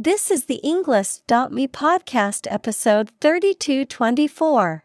This 0.00 0.30
is 0.30 0.44
the 0.44 0.60
Englist.me 0.62 1.66
podcast 1.66 2.46
episode 2.48 3.10
3224. 3.20 4.84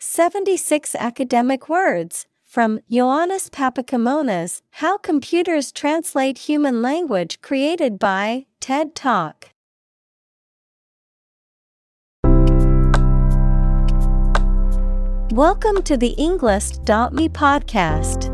76 0.00 0.94
academic 0.96 1.68
words 1.68 2.26
from 2.44 2.80
Ioannis 2.90 3.48
Papachimonas 3.50 4.62
How 4.82 4.98
Computers 4.98 5.70
Translate 5.70 6.38
Human 6.38 6.82
Language 6.82 7.40
created 7.40 8.00
by 8.00 8.46
TED 8.58 8.96
Talk. 8.96 9.50
Welcome 15.30 15.84
to 15.84 15.96
the 15.96 16.16
Englist.me 16.18 17.28
podcast. 17.28 18.33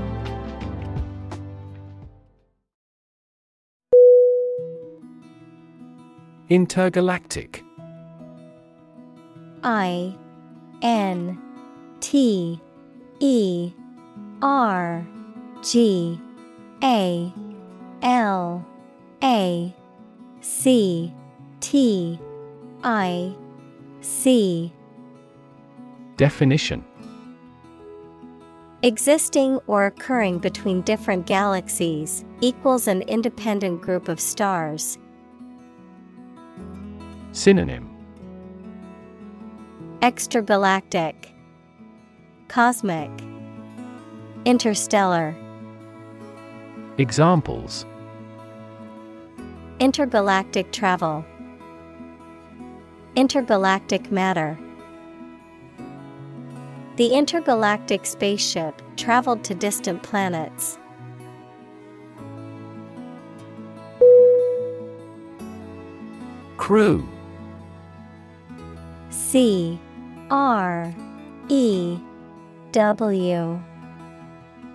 Intergalactic. 6.51 7.63
I 9.63 10.13
N 10.81 11.41
T 12.01 12.59
E 13.21 13.71
R 14.41 15.07
G 15.63 16.19
A 16.83 17.33
L 18.01 18.67
A 19.23 19.73
C 20.41 21.13
T 21.61 22.19
I 22.83 23.33
C. 24.01 24.73
Definition. 26.17 26.83
Existing 28.83 29.57
or 29.67 29.85
occurring 29.85 30.39
between 30.39 30.81
different 30.81 31.25
galaxies 31.25 32.25
equals 32.41 32.89
an 32.89 33.03
independent 33.03 33.81
group 33.81 34.09
of 34.09 34.19
stars. 34.19 34.97
Synonym 37.33 37.89
Extragalactic, 40.01 41.13
Cosmic, 42.49 43.09
Interstellar. 44.43 45.33
Examples 46.97 47.85
Intergalactic 49.79 50.73
travel, 50.73 51.23
Intergalactic 53.15 54.11
matter. 54.11 54.59
The 56.97 57.07
intergalactic 57.13 58.05
spaceship 58.05 58.81
traveled 58.97 59.45
to 59.45 59.55
distant 59.55 60.03
planets. 60.03 60.77
Crew 66.57 67.07
C 69.31 69.79
R 70.29 70.93
E 71.47 71.97
W. 72.73 73.61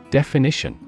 Definition. 0.09 0.79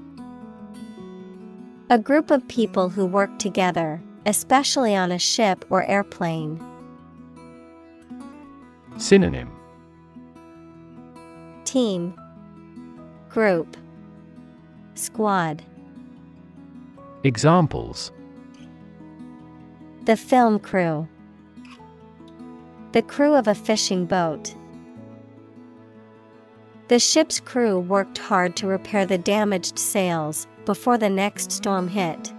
A 1.91 1.99
group 1.99 2.31
of 2.31 2.47
people 2.47 2.89
who 2.89 3.05
work 3.05 3.37
together, 3.37 4.01
especially 4.25 4.95
on 4.95 5.11
a 5.11 5.19
ship 5.19 5.65
or 5.69 5.83
airplane. 5.83 6.59
Synonym. 8.97 9.51
Team. 11.63 12.19
Group. 13.29 13.77
Squad. 14.95 15.61
Examples. 17.23 18.11
The 20.05 20.17
film 20.17 20.57
crew 20.57 21.07
The 22.91 23.03
crew 23.03 23.35
of 23.35 23.47
a 23.47 23.53
fishing 23.53 24.05
boat. 24.05 24.55
The 26.87 26.97
ship's 26.97 27.39
crew 27.39 27.79
worked 27.79 28.17
hard 28.17 28.55
to 28.57 28.67
repair 28.67 29.05
the 29.05 29.19
damaged 29.19 29.77
sails 29.77 30.47
before 30.65 30.97
the 30.97 31.09
next 31.09 31.51
storm 31.51 31.87
hit. 31.87 32.33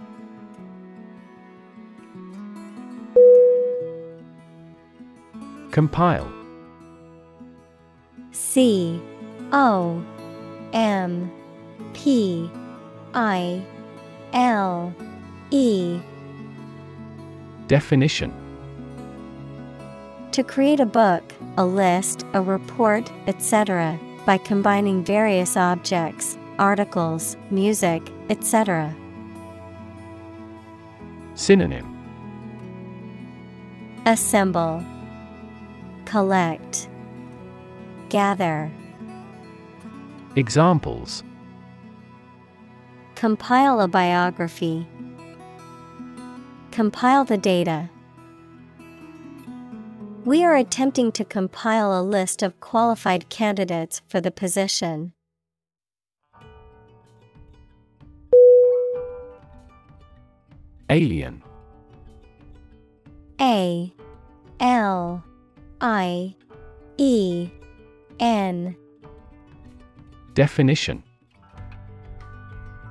Compile 5.71 6.29
C 8.31 9.01
O 9.53 10.03
M 10.73 11.31
P 11.93 12.51
I 13.13 13.63
L 14.33 14.93
E 15.49 16.01
Definition 17.67 18.40
To 20.33 20.43
create 20.43 20.79
a 20.79 20.85
book, 20.85 21.33
a 21.57 21.65
list, 21.65 22.25
a 22.31 22.41
report, 22.41 23.11
etc., 23.27 23.99
by 24.25 24.37
combining 24.37 25.03
various 25.03 25.57
objects, 25.57 26.37
articles, 26.57 27.35
music, 27.49 28.01
etc. 28.29 28.95
Synonym 31.35 31.85
Assemble, 34.05 34.81
Collect, 36.05 36.87
Gather, 38.07 38.71
Examples 40.37 41.23
Compile 43.15 43.81
a 43.81 43.87
biography, 43.89 44.87
Compile 46.71 47.25
the 47.25 47.37
data. 47.37 47.89
We 50.23 50.43
are 50.43 50.55
attempting 50.55 51.11
to 51.13 51.25
compile 51.25 51.99
a 51.99 52.03
list 52.03 52.43
of 52.43 52.59
qualified 52.59 53.29
candidates 53.29 54.03
for 54.07 54.21
the 54.21 54.29
position. 54.29 55.13
Alien. 60.91 61.41
A. 63.39 63.91
L. 64.59 65.23
I. 65.79 66.35
E. 66.97 67.49
N. 68.19 68.75
Definition. 70.35 71.03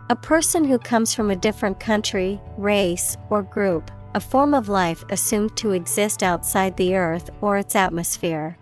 A 0.09 0.17
person 0.17 0.65
who 0.65 0.79
comes 0.79 1.15
from 1.15 1.31
a 1.31 1.37
different 1.37 1.79
country, 1.79 2.41
race, 2.56 3.17
or 3.29 3.44
group, 3.44 3.88
a 4.15 4.21
form 4.21 4.55
of 4.55 4.69
life 4.69 5.05
assumed 5.11 5.57
to 5.57 5.73
exist 5.73 6.23
outside 6.23 6.77
the 6.77 6.97
Earth 6.97 7.31
or 7.41 7.59
its 7.59 7.77
atmosphere. 7.77 8.57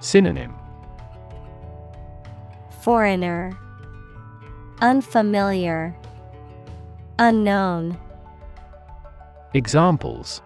Synonym. 0.00 0.54
Foreigner, 2.82 3.58
Unfamiliar, 4.80 5.96
Unknown, 7.18 7.98
Examples. 9.54 10.42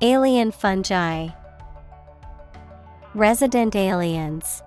Alien 0.00 0.50
fungi, 0.50 1.28
Resident 3.14 3.76
aliens. 3.76 4.62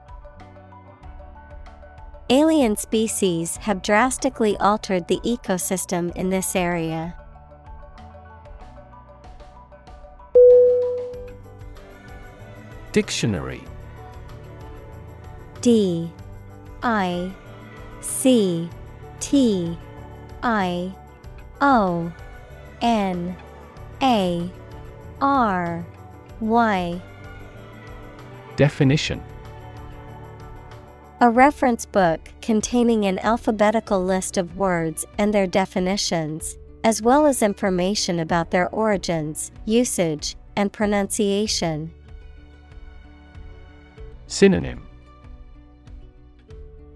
Alien 2.31 2.75
species 2.75 3.57
have 3.57 3.83
drastically 3.83 4.57
altered 4.57 5.07
the 5.07 5.19
ecosystem 5.19 6.11
in 6.15 6.31
this 6.31 6.55
area. 6.55 7.15
Dictionary. 12.91 13.61
D 15.61 16.09
I 16.81 17.31
C 18.01 18.71
T 19.19 19.77
I 20.41 20.95
O 21.61 22.11
N 22.81 23.35
A 24.01 24.49
R 25.21 25.85
Y. 26.39 27.01
Definition 28.55 29.21
A 31.21 31.29
reference 31.29 31.85
book 31.85 32.19
containing 32.41 33.05
an 33.05 33.19
alphabetical 33.19 34.03
list 34.03 34.35
of 34.35 34.57
words 34.57 35.05
and 35.17 35.33
their 35.33 35.47
definitions, 35.47 36.57
as 36.83 37.01
well 37.01 37.25
as 37.25 37.41
information 37.41 38.19
about 38.19 38.51
their 38.51 38.67
origins, 38.69 39.49
usage, 39.63 40.35
and 40.57 40.73
pronunciation. 40.73 41.93
Synonym. 44.27 44.85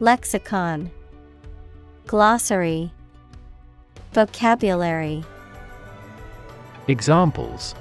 Lexicon. 0.02 0.92
Glossary. 2.06 2.92
Vocabulary. 4.12 5.24
Examples. 6.90 7.74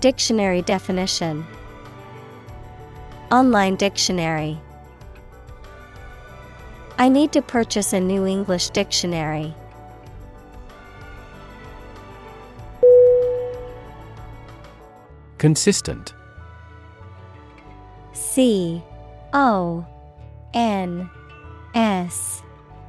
Dictionary 0.00 0.62
definition 0.62 1.46
Online 3.30 3.76
dictionary. 3.76 4.60
I 6.98 7.08
need 7.08 7.32
to 7.32 7.40
purchase 7.40 7.92
a 7.92 8.00
new 8.00 8.26
English 8.26 8.70
dictionary. 8.70 9.54
Consistent. 15.38 16.12
C 18.12 18.82
O 19.32 19.86
N 20.52 21.08
S 21.74 22.42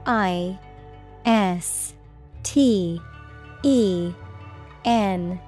I 0.07 0.59
S 1.23 1.93
T 2.41 2.99
E 3.61 4.13
N 4.85 5.39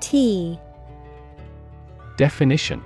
T. 0.00 0.58
Definition 2.16 2.82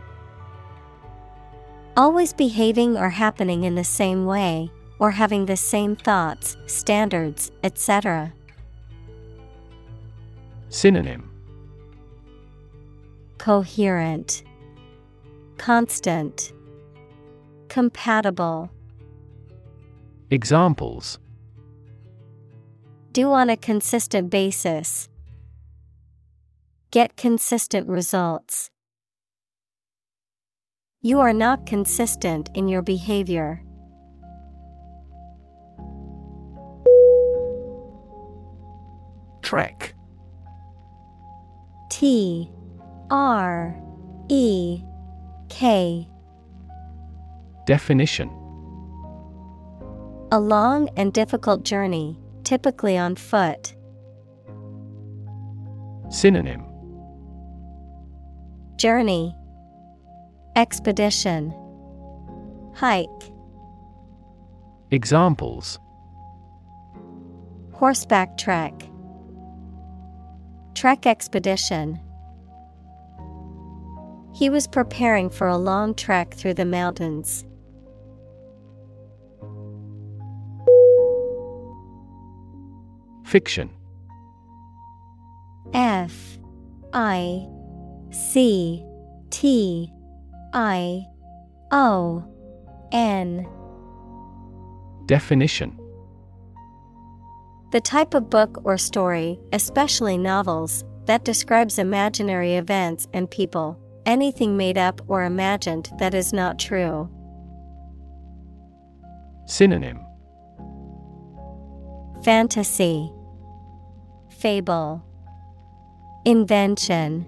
Always 1.94 2.32
behaving 2.32 2.96
or 2.96 3.10
happening 3.10 3.64
in 3.64 3.74
the 3.74 3.84
same 3.84 4.24
way, 4.24 4.70
or 4.98 5.10
having 5.10 5.44
the 5.44 5.58
same 5.58 5.94
thoughts, 5.94 6.56
standards, 6.66 7.50
etc. 7.62 8.32
Synonym 10.70 11.30
Coherent, 13.36 14.42
Constant, 15.58 16.54
Compatible. 17.68 18.70
Examples 20.30 21.18
Do 23.12 23.32
on 23.32 23.50
a 23.50 23.56
consistent 23.58 24.30
basis. 24.30 25.10
Get 26.90 27.18
consistent 27.18 27.86
results. 27.86 28.71
You 31.04 31.18
are 31.18 31.32
not 31.32 31.66
consistent 31.66 32.48
in 32.54 32.68
your 32.68 32.80
behavior. 32.80 33.60
Trek. 39.42 39.96
T 41.90 42.48
R 43.10 43.76
E 44.28 44.80
K. 45.48 46.08
Definition. 47.66 48.28
A 50.30 50.38
long 50.38 50.88
and 50.96 51.12
difficult 51.12 51.64
journey, 51.64 52.16
typically 52.44 52.96
on 52.96 53.16
foot. 53.16 53.74
Synonym. 56.10 56.62
Journey 58.76 59.34
Expedition. 60.54 61.54
Hike. 62.74 63.08
Examples. 64.90 65.78
Horseback 67.72 68.36
trek. 68.36 68.74
Trek 70.74 71.06
expedition. 71.06 71.98
He 74.34 74.50
was 74.50 74.66
preparing 74.66 75.30
for 75.30 75.46
a 75.46 75.56
long 75.56 75.94
trek 75.94 76.34
through 76.34 76.54
the 76.54 76.66
mountains. 76.66 77.46
Fiction. 83.24 83.70
F 85.72 86.38
I 86.92 87.46
C 88.10 88.84
T 89.30 89.90
I 90.52 91.06
O 91.70 92.22
N. 92.92 93.48
Definition. 95.06 95.78
The 97.72 97.80
type 97.80 98.12
of 98.12 98.28
book 98.28 98.60
or 98.64 98.76
story, 98.76 99.40
especially 99.54 100.18
novels, 100.18 100.84
that 101.06 101.24
describes 101.24 101.78
imaginary 101.78 102.56
events 102.56 103.08
and 103.14 103.30
people, 103.30 103.78
anything 104.04 104.58
made 104.58 104.76
up 104.76 105.00
or 105.08 105.24
imagined 105.24 105.90
that 105.98 106.12
is 106.12 106.34
not 106.34 106.58
true. 106.58 107.08
Synonym. 109.46 110.00
Fantasy. 112.22 113.10
Fable. 114.28 115.02
Invention. 116.26 117.26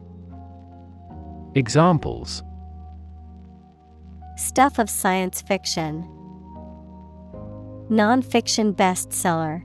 Examples 1.54 2.42
Stuff 4.36 4.78
of 4.80 4.90
science 4.90 5.40
fiction. 5.42 6.02
Nonfiction 7.88 8.74
bestseller. 8.74 9.62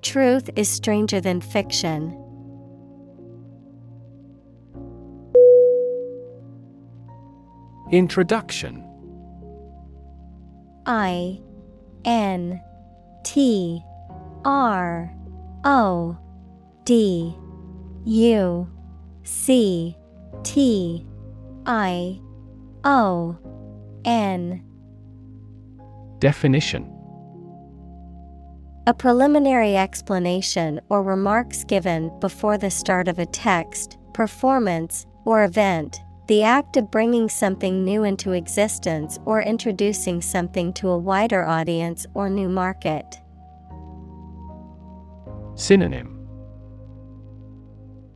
Truth 0.00 0.48
is 0.56 0.68
stranger 0.68 1.20
than 1.20 1.42
fiction. 1.42 2.16
Introduction. 7.90 8.86
I 10.86 11.40
N 12.06 12.62
T 13.22 13.82
R 14.44 15.14
O 15.64 16.16
D 16.84 17.36
U 18.06 18.70
C 19.24 19.96
T 20.42 21.06
I 21.66 22.20
O 22.84 23.36
N. 24.04 24.64
Definition. 26.18 26.90
A 28.86 28.94
preliminary 28.94 29.76
explanation 29.76 30.80
or 30.88 31.02
remarks 31.02 31.64
given 31.64 32.10
before 32.20 32.58
the 32.58 32.70
start 32.70 33.08
of 33.08 33.18
a 33.18 33.26
text, 33.26 33.98
performance, 34.14 35.06
or 35.24 35.44
event. 35.44 36.00
The 36.28 36.42
act 36.42 36.76
of 36.76 36.90
bringing 36.90 37.28
something 37.28 37.84
new 37.84 38.04
into 38.04 38.32
existence 38.32 39.18
or 39.24 39.42
introducing 39.42 40.22
something 40.22 40.72
to 40.74 40.88
a 40.88 40.98
wider 40.98 41.44
audience 41.44 42.06
or 42.14 42.30
new 42.30 42.48
market. 42.48 43.04
Synonym. 45.56 46.16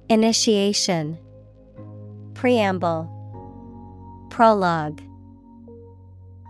Initiation. 0.08 1.18
Preamble 2.34 3.10
Prologue. 4.34 5.00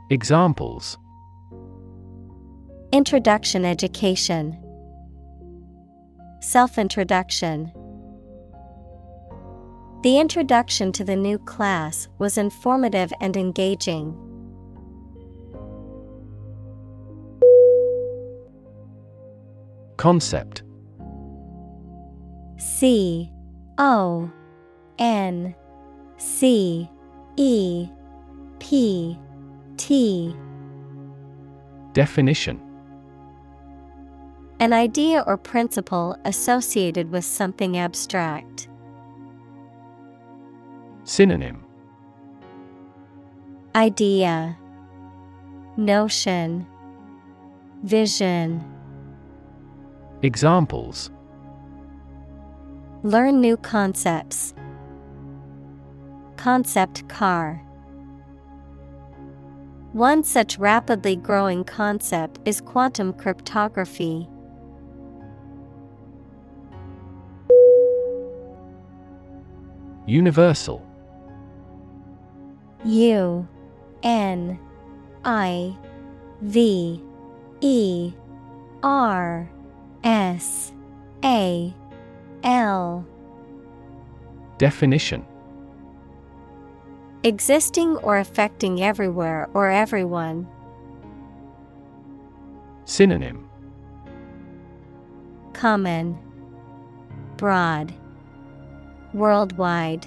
Examples. 0.09 0.97
Introduction 2.93 3.67
Education. 3.67 4.59
Self 6.41 6.79
Introduction 6.79 7.71
The 10.03 10.19
introduction 10.19 10.93
to 10.93 11.05
the 11.05 11.15
new 11.15 11.37
class 11.37 12.09
was 12.17 12.39
informative 12.39 13.13
and 13.21 13.37
engaging. 13.37 14.17
Concept. 19.99 20.63
C 22.57 23.31
O 23.77 24.33
N 24.99 25.55
C 26.17 26.89
E 27.37 27.89
P 28.59 29.19
T 29.77 30.35
Definition 31.93 32.61
An 34.61 34.73
idea 34.73 35.25
or 35.27 35.37
principle 35.37 36.17
associated 36.25 37.11
with 37.11 37.25
something 37.25 37.77
abstract. 37.77 38.69
Synonym 41.05 41.65
Idea, 43.77 44.57
Notion, 45.77 46.65
Vision. 47.83 48.65
Examples 50.23 51.11
Learn 53.03 53.41
new 53.41 53.57
concepts. 53.57 54.54
Concept 56.45 57.09
car. 57.09 57.55
One 59.95 60.23
such 60.23 60.59
rapidly 60.59 61.17
growing 61.17 61.65
concept 61.65 62.39
is 62.45 62.61
quantum 62.61 63.15
cryptography. 63.15 64.29
Universal 70.05 70.87
U 72.85 73.49
N 74.03 74.59
I 75.25 75.75
V 76.43 77.03
E 77.63 78.13
R 78.83 79.51
S 80.05 80.75
A 81.25 81.75
L 82.43 83.07
Definition 84.59 85.25
Existing 87.25 87.97
or 87.97 88.19
affecting 88.19 88.83
everywhere 88.83 89.49
or 89.55 89.71
everyone. 89.71 90.47
Synonym. 92.85 93.49
Common. 95.55 96.19
Broad. 97.39 97.95
Worldwide. 99.15 100.07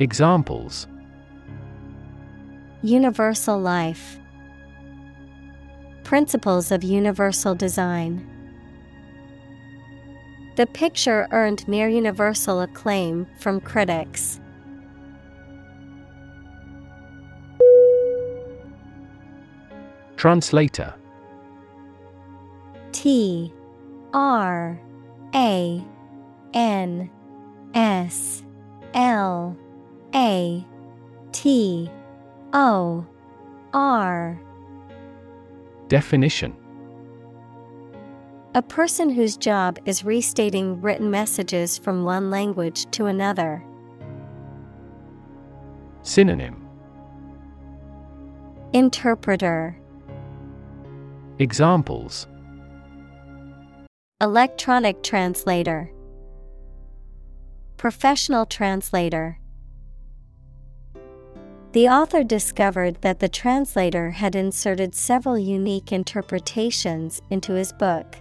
Examples. 0.00 0.88
Universal 2.82 3.60
life. 3.60 4.18
Principles 6.02 6.72
of 6.72 6.82
universal 6.82 7.54
design. 7.54 8.28
The 10.56 10.66
picture 10.66 11.28
earned 11.30 11.68
near 11.68 11.88
universal 11.88 12.60
acclaim 12.60 13.28
from 13.38 13.60
critics. 13.60 14.40
Translator. 20.24 20.94
T 22.92 23.52
R 24.14 24.80
A 25.34 25.84
N 26.54 27.10
S 27.74 28.42
L 28.94 29.54
A 30.14 30.66
T 31.32 31.90
O 32.54 33.06
R. 33.74 34.40
Definition. 35.88 36.56
A 38.54 38.62
person 38.62 39.10
whose 39.10 39.36
job 39.36 39.78
is 39.84 40.06
restating 40.06 40.80
written 40.80 41.10
messages 41.10 41.76
from 41.76 42.02
one 42.02 42.30
language 42.30 42.90
to 42.92 43.04
another. 43.04 43.62
Synonym. 46.00 46.66
Interpreter 48.72 49.78
Examples. 51.40 52.28
Electronic 54.20 55.02
translator. 55.02 55.90
Professional 57.76 58.46
translator. 58.46 59.40
The 61.72 61.88
author 61.88 62.22
discovered 62.22 63.02
that 63.02 63.18
the 63.18 63.28
translator 63.28 64.12
had 64.12 64.36
inserted 64.36 64.94
several 64.94 65.36
unique 65.36 65.90
interpretations 65.90 67.20
into 67.30 67.54
his 67.54 67.72
book. 67.72 68.16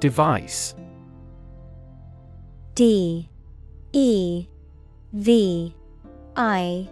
Device. 0.00 0.74
D. 2.74 3.28
E. 3.92 4.48
V. 5.12 5.74
I 6.36 6.88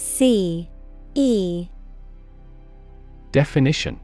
C 0.00 0.66
E. 1.14 1.68
Definition. 3.32 4.00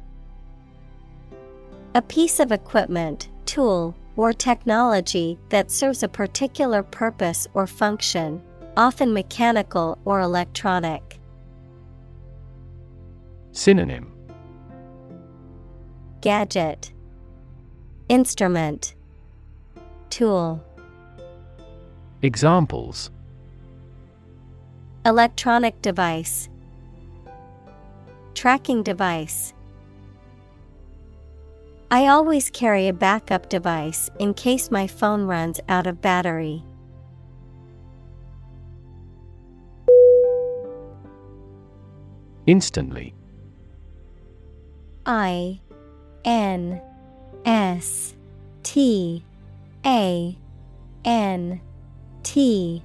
A 1.95 2.03
piece 2.03 2.39
of 2.39 2.53
equipment, 2.53 3.31
tool, 3.47 3.97
or 4.15 4.35
technology 4.35 5.39
that 5.49 5.71
serves 5.71 6.03
a 6.03 6.09
particular 6.09 6.83
purpose 6.83 7.49
or 7.55 7.67
function, 7.67 8.43
often 8.77 9.15
mechanical 9.15 9.97
or 10.05 10.21
electronic. 10.21 11.19
Synonym. 13.53 14.13
Gadget. 16.21 16.93
Instrument. 18.11 18.95
Tool. 20.11 20.63
Examples 22.21 23.11
Electronic 25.07 25.81
device. 25.83 26.49
Tracking 28.35 28.83
device. 28.83 29.55
I 31.93 32.09
always 32.09 32.51
carry 32.51 32.89
a 32.89 32.93
backup 32.93 33.49
device 33.49 34.11
in 34.19 34.35
case 34.35 34.69
my 34.69 34.89
phone 34.89 35.23
runs 35.27 35.61
out 35.69 35.87
of 35.87 36.03
battery. 36.03 36.65
Instantly. 42.49 43.15
I 45.07 45.61
N 46.25 46.83
S 47.45 48.17
T 48.65 49.25
A 49.85 50.37
N 51.05 51.61
T 52.25 52.83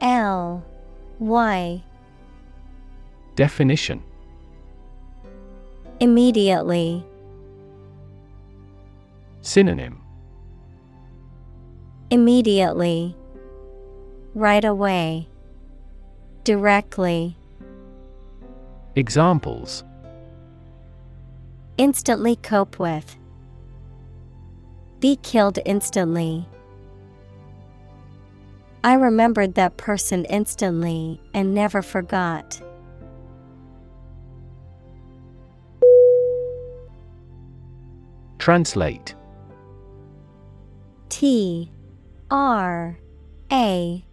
L 0.00 0.64
Y 1.22 1.84
Definition. 3.36 4.02
Immediately. 6.00 7.04
Synonym. 9.40 10.00
Immediately. 12.10 13.16
Right 14.34 14.64
away. 14.64 15.28
Directly. 16.44 17.36
Examples. 18.96 19.84
Instantly 21.78 22.36
cope 22.36 22.78
with. 22.78 23.16
Be 25.00 25.16
killed 25.16 25.58
instantly 25.64 26.46
I 28.84 28.94
remembered 28.94 29.54
that 29.54 29.76
person 29.76 30.24
instantly 30.24 31.20
and 31.32 31.54
never 31.54 31.82
forgot. 31.82 32.60
Translate. 38.38 39.14
T 41.08 41.70
R 42.28 42.98
A 43.52 44.04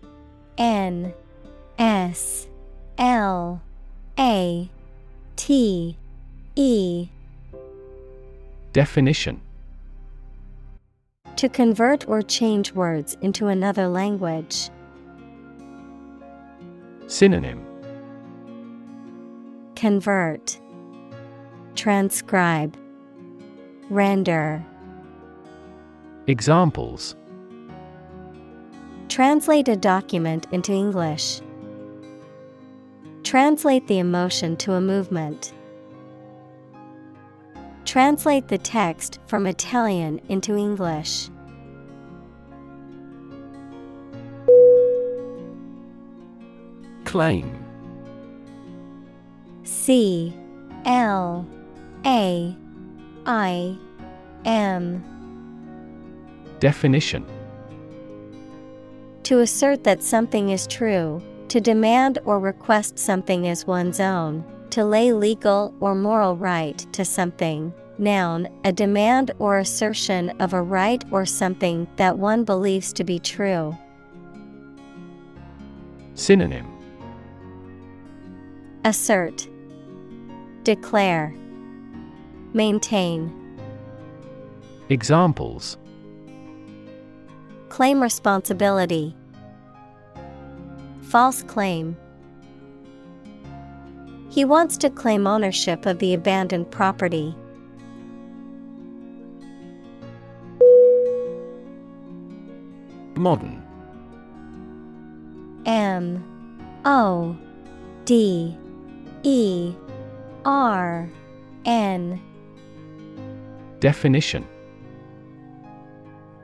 N 0.59 1.13
S 1.79 2.47
L 2.99 3.61
A 4.19 4.69
T 5.35 5.97
E. 6.55 7.09
Definition 8.71 9.41
To 11.39 11.47
convert 11.47 12.05
or 12.09 12.21
change 12.21 12.73
words 12.73 13.15
into 13.21 13.47
another 13.47 13.87
language. 13.87 14.69
Synonym 17.07 17.65
Convert 19.77 20.59
Transcribe 21.75 22.75
Render 23.89 24.61
Examples 26.27 27.15
Translate 29.07 29.69
a 29.69 29.77
document 29.77 30.45
into 30.51 30.73
English. 30.73 31.39
Translate 33.23 33.87
the 33.87 33.99
emotion 33.99 34.57
to 34.57 34.73
a 34.73 34.81
movement. 34.81 35.53
Translate 37.89 38.49
the 38.49 38.59
text 38.59 39.17
from 39.25 39.47
Italian 39.47 40.21
into 40.29 40.55
English. 40.55 41.27
Claim. 47.03 47.51
C 49.63 50.31
L 50.85 51.47
A 52.05 52.55
I 53.25 53.77
M. 54.45 55.03
Definition. 56.59 57.25
To 59.23 59.39
assert 59.39 59.83
that 59.85 60.03
something 60.03 60.49
is 60.49 60.67
true, 60.67 61.23
to 61.47 61.59
demand 61.59 62.19
or 62.23 62.39
request 62.39 62.99
something 62.99 63.47
as 63.47 63.65
one's 63.65 63.99
own, 63.99 64.45
to 64.71 64.85
lay 64.85 65.13
legal 65.13 65.73
or 65.79 65.95
moral 65.95 66.35
right 66.35 66.77
to 66.93 67.03
something. 67.03 67.73
Noun, 67.97 68.47
a 68.63 68.71
demand 68.71 69.31
or 69.39 69.59
assertion 69.59 70.29
of 70.39 70.53
a 70.53 70.61
right 70.61 71.03
or 71.11 71.25
something 71.25 71.87
that 71.97 72.17
one 72.17 72.43
believes 72.45 72.93
to 72.93 73.03
be 73.03 73.19
true. 73.19 73.77
Synonym 76.13 76.67
Assert, 78.85 79.47
Declare, 80.63 81.33
Maintain. 82.53 83.35
Examples 84.89 85.77
Claim 87.69 88.01
responsibility. 88.01 89.15
False 91.01 91.43
claim. 91.43 91.97
He 94.39 94.45
wants 94.45 94.77
to 94.77 94.89
claim 94.89 95.27
ownership 95.27 95.85
of 95.85 95.99
the 95.99 96.13
abandoned 96.13 96.71
property. 96.71 97.35
Modern. 103.15 103.61
M. 105.65 106.23
O. 106.85 107.35
D. 108.05 108.57
E. 109.23 109.75
R. 110.45 111.09
N. 111.65 112.21
Definition. 113.81 114.47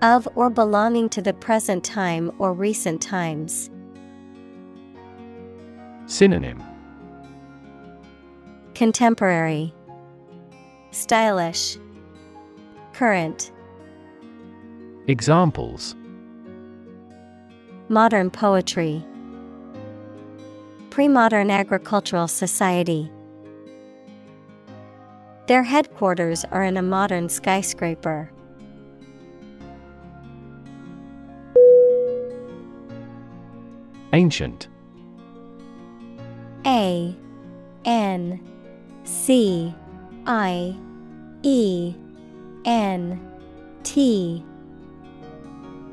Of 0.02 0.28
or 0.36 0.50
belonging 0.50 1.08
to 1.12 1.22
the 1.22 1.34
present 1.34 1.86
time 1.86 2.30
or 2.40 2.52
recent 2.52 3.02
times. 3.02 3.70
Synonym 6.08 6.62
Contemporary. 8.76 9.74
Stylish. 10.92 11.78
Current. 12.92 13.54
Examples. 15.08 15.96
Modern 17.88 18.30
poetry. 18.30 19.02
Pre-modern 20.90 21.50
agricultural 21.52 22.28
society. 22.28 23.10
Their 25.48 25.64
headquarters 25.64 26.44
are 26.52 26.64
in 26.66 26.76
a 26.76 26.82
modern 26.82 27.30
skyscraper. 27.30 28.30
Ancient. 34.12 34.68
A 36.66 37.16
N 37.86 38.55
C 39.06 39.74
I 40.26 40.76
E 41.44 41.96
N 42.66 43.20
T. 43.84 44.44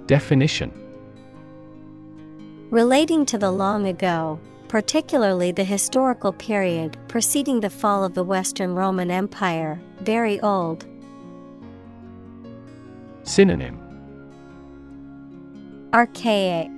Definition. 0.07 0.73
Relating 2.71 3.27
to 3.27 3.37
the 3.37 3.51
long 3.51 3.87
ago, 3.87 4.41
particularly 4.69 5.53
the 5.53 5.63
historical 5.63 6.33
period 6.33 6.97
preceding 7.07 7.61
the 7.61 7.69
fall 7.69 8.03
of 8.03 8.15
the 8.15 8.25
Western 8.25 8.75
Roman 8.75 9.11
Empire, 9.11 9.79
very 10.01 10.41
old. 10.41 10.87
Synonym. 13.25 13.79
Archaic, 15.93 16.71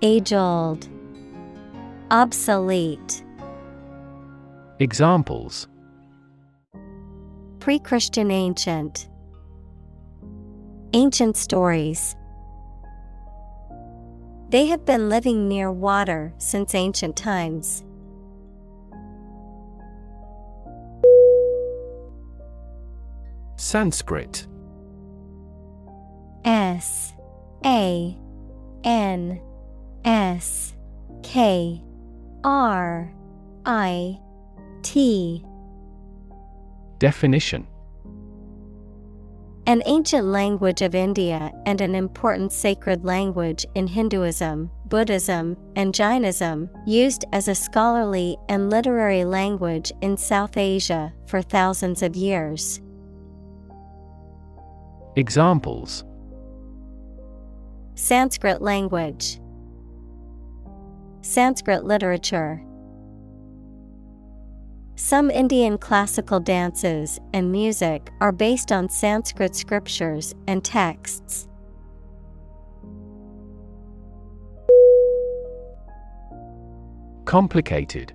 Age 0.00 0.32
old, 0.32 0.88
Obsolete. 2.12 3.24
Examples. 4.82 5.68
Pre 7.60 7.78
Christian 7.78 8.32
ancient. 8.32 9.08
Ancient 10.92 11.36
stories. 11.36 12.16
They 14.48 14.66
have 14.66 14.84
been 14.84 15.08
living 15.08 15.46
near 15.46 15.70
water 15.70 16.34
since 16.38 16.74
ancient 16.74 17.14
times. 17.16 17.84
Sanskrit. 23.54 24.48
S. 26.44 27.14
A. 27.64 28.18
N. 28.82 29.40
S. 30.04 30.74
K. 31.22 31.80
R. 32.42 33.14
I 33.64 34.18
T 34.82 35.44
Definition 36.98 37.66
An 39.66 39.82
ancient 39.86 40.26
language 40.26 40.82
of 40.82 40.94
India 40.94 41.52
and 41.66 41.80
an 41.80 41.94
important 41.94 42.52
sacred 42.52 43.04
language 43.04 43.64
in 43.74 43.86
Hinduism, 43.86 44.70
Buddhism, 44.86 45.56
and 45.76 45.94
Jainism, 45.94 46.68
used 46.86 47.24
as 47.32 47.48
a 47.48 47.54
scholarly 47.54 48.36
and 48.48 48.70
literary 48.70 49.24
language 49.24 49.92
in 50.00 50.16
South 50.16 50.56
Asia 50.56 51.12
for 51.26 51.42
thousands 51.42 52.02
of 52.02 52.16
years. 52.16 52.80
Examples 55.16 56.04
Sanskrit 57.94 58.62
language, 58.62 59.38
Sanskrit 61.20 61.84
literature. 61.84 62.64
Some 65.04 65.32
Indian 65.32 65.78
classical 65.78 66.38
dances 66.38 67.18
and 67.34 67.50
music 67.50 68.08
are 68.20 68.30
based 68.30 68.70
on 68.70 68.88
Sanskrit 68.88 69.56
scriptures 69.56 70.32
and 70.46 70.64
texts. 70.64 71.48
Complicated 77.24 78.12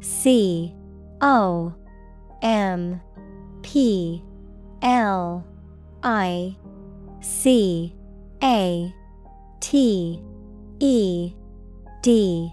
C 0.00 0.74
O 1.22 1.74
M 2.42 3.00
P 3.62 4.22
L 4.82 5.42
I 6.02 6.54
C 7.22 7.96
A 8.42 8.94
T 9.60 10.22
E 10.80 11.32
D 12.02 12.52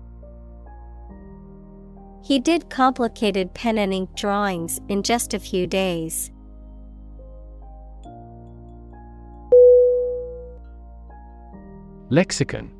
He 2.23 2.39
did 2.39 2.69
complicated 2.69 3.53
pen 3.53 3.77
and 3.77 3.93
ink 3.93 4.15
drawings 4.15 4.79
in 4.89 5.03
just 5.03 5.33
a 5.33 5.39
few 5.39 5.67
days. 5.67 6.31
Lexicon. 12.09 12.71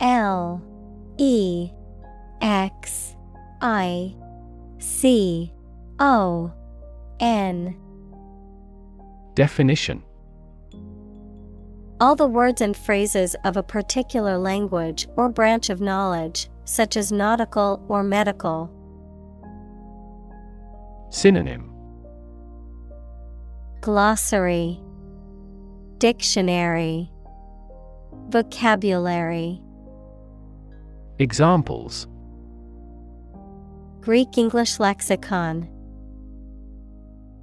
L. 0.00 0.62
E. 1.16 1.70
X. 2.40 3.16
I. 3.60 4.14
C. 4.78 5.52
O. 5.98 6.52
N. 7.18 7.76
Definition. 9.34 10.02
All 12.00 12.16
the 12.16 12.26
words 12.26 12.62
and 12.62 12.76
phrases 12.76 13.36
of 13.44 13.56
a 13.56 13.62
particular 13.62 14.38
language 14.38 15.06
or 15.16 15.28
branch 15.28 15.68
of 15.68 15.80
knowledge, 15.80 16.48
such 16.70 16.96
as 16.96 17.10
nautical 17.10 17.84
or 17.88 18.04
medical. 18.04 18.70
Synonym 21.10 21.68
Glossary 23.80 24.80
Dictionary 25.98 27.10
Vocabulary 28.28 29.60
Examples 31.18 32.06
Greek 34.00 34.38
English 34.38 34.78
lexicon 34.78 35.68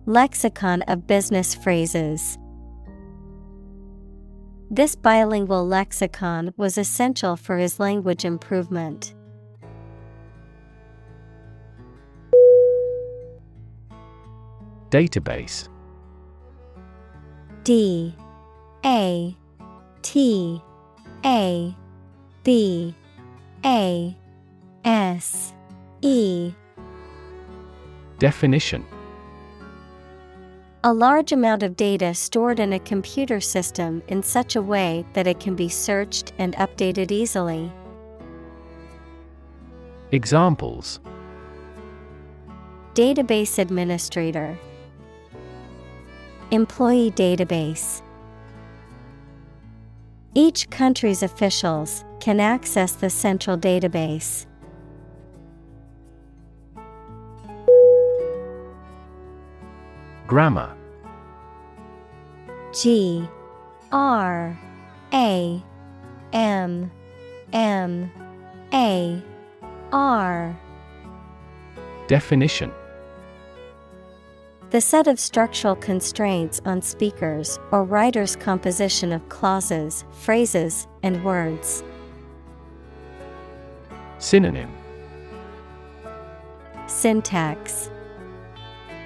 Lexicon 0.06 0.84
of 0.84 1.06
business 1.06 1.54
phrases. 1.54 2.38
This 4.72 4.96
bilingual 4.96 5.68
lexicon 5.68 6.54
was 6.56 6.78
essential 6.78 7.36
for 7.36 7.58
his 7.58 7.78
language 7.78 8.24
improvement. 8.24 9.14
Database. 14.90 15.68
D 17.64 18.16
A 18.86 19.36
T 20.02 20.62
A 21.26 21.76
B 22.44 22.96
A 23.66 24.18
S 24.86 25.54
E. 26.02 26.54
Definition. 28.20 28.86
A 30.86 30.94
large 30.94 31.34
amount 31.34 31.64
of 31.64 31.76
data 31.76 32.14
stored 32.14 32.62
in 32.62 32.72
a 32.72 32.80
computer 32.80 33.42
system 33.42 34.02
in 34.08 34.24
such 34.24 34.56
a 34.56 34.62
way 34.62 35.06
that 35.12 35.28
it 35.28 35.42
can 35.42 35.56
be 35.56 35.68
searched 35.68 36.32
and 36.38 36.56
updated 36.56 37.12
easily. 37.12 37.70
Examples. 40.14 41.02
Database 42.94 43.60
Administrator 43.60 44.58
Employee 46.52 47.12
Database. 47.12 48.02
Each 50.34 50.70
country's 50.70 51.22
officials 51.22 52.06
can 52.22 52.40
access 52.40 52.94
the 52.94 53.10
central 53.10 53.58
database. 53.58 54.46
Grammar. 60.26 60.74
G 62.74 63.28
R 63.92 64.58
A 65.14 65.64
M 66.32 66.92
M 67.52 68.12
A 68.74 69.22
R. 69.92 70.60
Definition 72.08 72.72
The 74.70 74.82
set 74.82 75.08
of 75.08 75.18
structural 75.18 75.78
constraints 75.78 76.60
on 76.66 76.82
speakers 76.82 77.58
or 77.72 77.86
writers' 77.86 78.36
composition 78.36 79.14
of 79.14 79.30
clauses, 79.30 80.04
phrases, 80.12 80.90
and 81.04 81.24
words. 81.24 81.86
Synonym. 84.18 84.70
Syntax. 86.88 87.90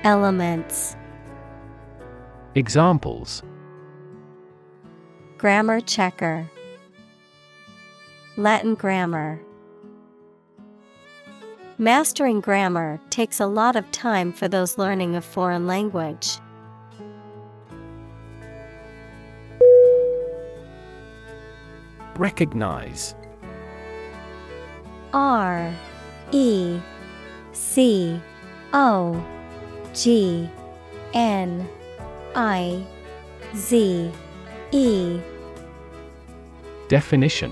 Elements. 0.03 0.95
Examples. 2.55 3.43
Grammar 5.37 5.79
checker. 5.81 6.49
Latin 8.35 8.73
grammar 8.73 9.39
Mastering 11.81 12.41
grammar 12.41 12.99
takes 13.09 13.39
a 13.39 13.47
lot 13.47 13.75
of 13.75 13.89
time 13.91 14.31
for 14.33 14.47
those 14.47 14.77
learning 14.77 15.15
a 15.15 15.21
foreign 15.21 15.65
language. 15.65 16.37
Recognize. 22.17 23.15
R 25.11 25.73
E 26.31 26.79
C 27.51 28.21
O 28.73 29.25
G 29.95 30.47
N 31.15 31.67
I 32.35 32.85
Z 33.55 34.11
E. 34.71 35.19
Definition 36.89 37.51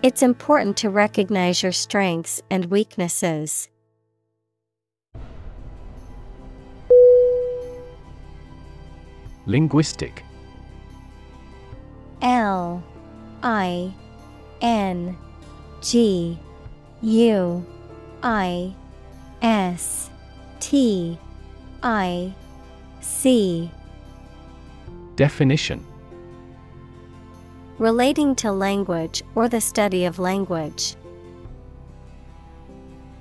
It's 0.00 0.22
important 0.22 0.76
to 0.76 0.90
recognize 0.90 1.60
your 1.60 1.72
strengths 1.72 2.40
and 2.50 2.66
weaknesses. 2.66 3.68
Linguistic. 9.46 10.22
L 12.22 12.84
I 13.42 13.92
N 14.60 15.16
G 15.80 16.38
U 17.02 17.66
I 18.22 18.74
S 19.42 20.10
T 20.60 21.18
I 21.82 22.32
C. 23.00 23.68
Definition 25.16 25.84
Relating 27.78 28.34
to 28.34 28.50
language 28.50 29.22
or 29.36 29.48
the 29.48 29.60
study 29.60 30.04
of 30.04 30.18
language. 30.18 30.96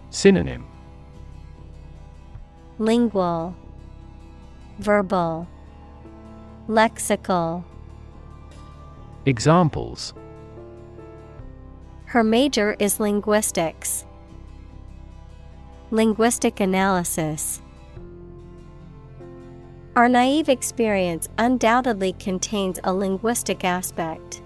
Synonym 0.10 0.66
Lingual, 2.80 3.54
Verbal, 4.80 5.48
Lexical. 6.68 7.64
Examples 9.28 10.16
Her 12.06 12.24
major 12.24 12.76
is 12.80 13.00
linguistics. 13.00 14.06
Linguistic 15.92 16.60
analysis. 16.60 17.62
Our 19.96 20.10
naive 20.10 20.50
experience 20.50 21.30
undoubtedly 21.38 22.14
contains 22.14 22.80
a 22.84 22.94
linguistic 22.94 23.64
aspect. 23.64 24.42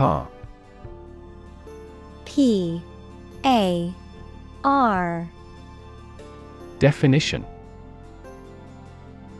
Par 0.00 0.26
P 2.24 2.80
A 3.44 3.92
R 4.64 5.28
Definition 6.78 7.44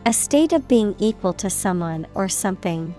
A 0.05 0.13
state 0.13 0.53
of 0.53 0.67
being 0.67 0.93
equal 0.99 1.33
to 1.33 1.49
someone 1.49 2.05
or 2.13 2.29
something. 2.29 2.93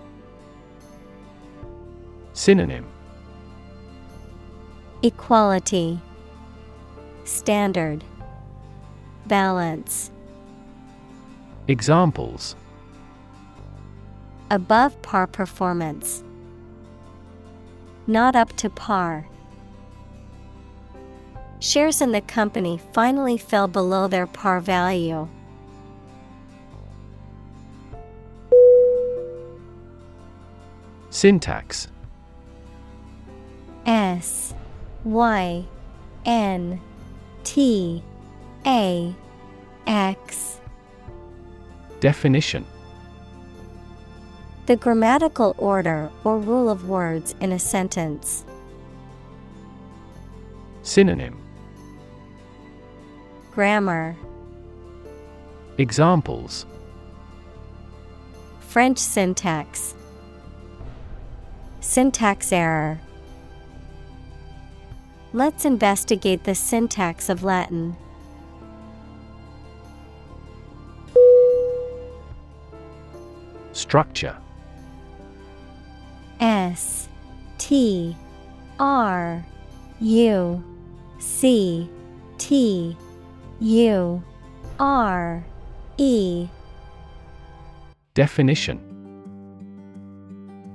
Synonym 2.33 2.85
Equality, 5.01 6.01
Standard, 7.23 8.03
Balance. 9.27 10.11
Examples 11.69 12.57
Above 14.51 15.01
par 15.01 15.27
performance. 15.27 16.25
Not 18.05 18.35
up 18.35 18.53
to 18.57 18.69
par. 18.69 19.27
Shares 21.59 22.01
in 22.01 22.11
the 22.11 22.19
company 22.19 22.79
finally 22.91 23.37
fell 23.37 23.67
below 23.67 24.07
their 24.07 24.27
par 24.27 24.59
value. 24.59 25.29
Syntax 31.09 31.87
S 33.85 34.53
Y 35.05 35.63
N 36.25 36.81
T 37.43 38.03
A 38.65 39.15
X 39.87 40.59
Definition 42.01 42.65
The 44.65 44.77
grammatical 44.77 45.55
order 45.57 46.09
or 46.23 46.39
rule 46.39 46.69
of 46.69 46.87
words 46.87 47.35
in 47.41 47.51
a 47.51 47.59
sentence. 47.59 48.45
Synonym. 50.83 51.37
Grammar. 53.51 54.15
Examples. 55.77 56.65
French 58.61 58.99
syntax. 58.99 59.95
Syntax 61.81 62.53
error. 62.53 63.01
Let's 65.33 65.65
investigate 65.65 66.45
the 66.45 66.55
syntax 66.55 67.27
of 67.27 67.43
Latin. 67.43 67.97
Structure 73.73 74.37
S 76.43 77.07
T 77.57 78.17
R 78.77 79.45
U 80.01 80.63
C 81.17 81.89
T 82.37 82.97
U 83.61 84.23
R 84.77 85.45
E. 85.97 86.49
Definition. 88.13 88.81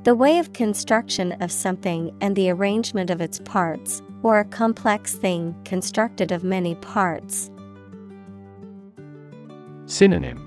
The 0.04 0.14
way 0.14 0.38
of 0.38 0.54
construction 0.54 1.33
of 1.42 1.52
something 1.52 2.16
and 2.22 2.35
the 2.35 2.48
arrangement 2.48 3.11
of 3.11 3.20
its 3.20 3.38
parts, 3.40 4.00
or 4.22 4.38
a 4.38 4.46
complex 4.46 5.16
thing 5.16 5.54
constructed 5.66 6.33
of 6.33 6.42
many 6.42 6.76
parts. 6.76 7.50
Synonym. 9.85 10.46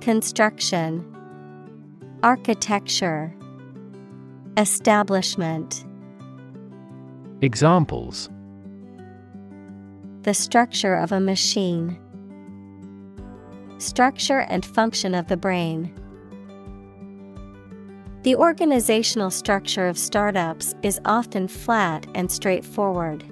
Construction 0.00 1.13
Architecture 2.24 3.34
Establishment 4.56 5.84
Examples 7.42 8.30
The 10.22 10.32
structure 10.32 10.94
of 10.94 11.12
a 11.12 11.20
machine. 11.20 11.98
Structure 13.76 14.38
and 14.38 14.64
function 14.64 15.14
of 15.14 15.28
the 15.28 15.36
brain. 15.36 15.92
The 18.22 18.36
organizational 18.36 19.30
structure 19.30 19.86
of 19.86 19.98
startups 19.98 20.74
is 20.82 20.98
often 21.04 21.46
flat 21.46 22.06
and 22.14 22.32
straightforward. 22.32 23.22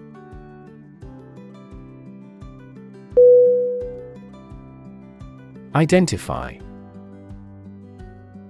Identify 5.74 6.58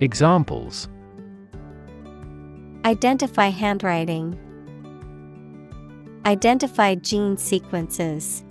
Examples 0.00 0.88
Identify 2.84 3.48
handwriting. 3.48 4.38
Identify 6.26 6.96
gene 6.96 7.38
sequences. 7.38 8.44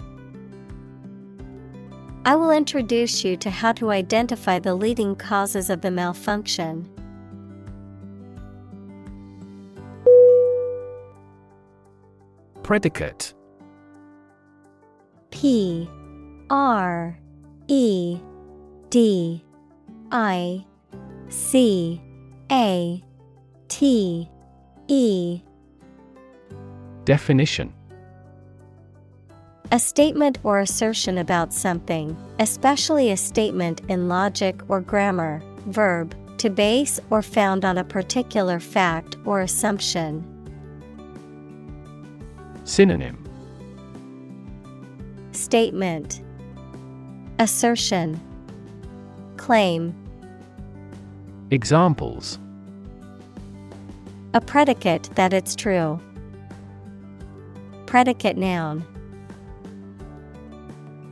I 2.26 2.36
will 2.36 2.50
introduce 2.50 3.24
you 3.24 3.38
to 3.38 3.52
how 3.52 3.74
to 3.74 3.92
identify 3.92 4.58
the 4.58 4.74
leading 4.74 5.16
causes 5.16 5.70
of 5.70 5.82
the 5.82 5.92
malfunction. 5.92 6.90
Predicate 12.64 13.36
P 15.30 15.88
R 16.50 17.20
E 17.68 18.20
D 18.90 19.44
I 20.12 20.66
C 21.30 22.02
A 22.52 23.04
T 23.68 24.30
E. 24.88 25.42
Definition. 27.06 27.74
A 29.72 29.80
statement 29.80 30.38
or 30.44 30.60
assertion 30.60 31.18
about 31.18 31.52
something, 31.52 32.16
especially 32.40 33.12
a 33.12 33.18
statement 33.18 33.82
in 33.90 34.08
logic 34.08 34.62
or 34.70 34.80
grammar, 34.80 35.42
verb, 35.68 36.16
to 36.38 36.50
base 36.50 37.00
or 37.10 37.22
found 37.22 37.66
on 37.66 37.78
a 37.78 37.84
particular 37.84 38.60
fact 38.60 39.18
or 39.26 39.42
assumption. 39.42 40.24
Synonym. 42.64 43.24
Statement. 45.32 46.22
Assertion. 47.40 48.22
Claim 49.38 49.94
Examples 51.52 52.40
A 54.34 54.42
predicate 54.42 55.10
that 55.16 55.32
it's 55.32 55.56
true. 55.56 56.00
Predicate 57.86 58.36
noun. 58.36 58.84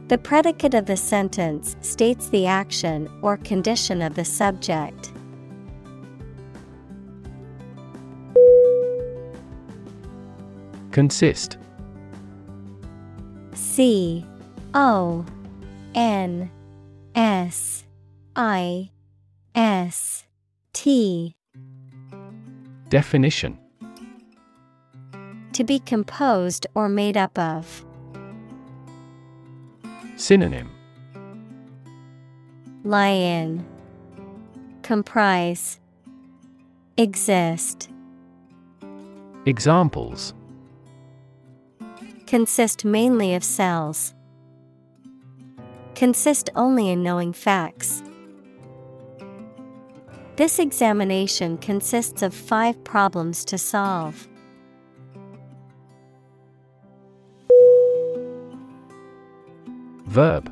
The 0.08 0.18
predicate 0.18 0.74
of 0.74 0.88
the 0.88 0.98
sentence 0.98 1.76
states 1.82 2.30
the 2.30 2.48
action 2.48 3.10
or 3.22 3.38
condition 3.38 4.02
of 4.02 4.16
the 4.16 4.26
subject. 4.26 5.12
Consist 10.92 11.58
C 13.54 14.26
O 14.74 15.26
N 15.96 16.52
S 17.16 17.86
I 18.36 18.90
S 19.56 20.23
T 20.74 21.36
Definition 22.90 23.58
To 25.54 25.64
be 25.64 25.80
composed 25.80 26.68
or 26.76 26.90
made 26.90 27.16
up 27.16 27.38
of. 27.38 27.86
Synonym 30.16 30.70
Lie 32.84 33.08
in. 33.08 33.66
Comprise. 34.82 35.80
Exist. 36.98 37.90
Examples 39.46 40.34
Consist 42.28 42.84
mainly 42.84 43.36
of 43.36 43.44
cells. 43.44 44.14
Consist 45.96 46.50
only 46.56 46.90
in 46.90 47.04
knowing 47.04 47.32
facts. 47.32 48.02
This 50.36 50.58
examination 50.58 51.60
consists 51.60 52.24
of 52.24 52.34
five 52.34 52.84
problems 52.84 53.46
to 53.46 53.58
solve. 53.60 54.28
Verb 60.06 60.52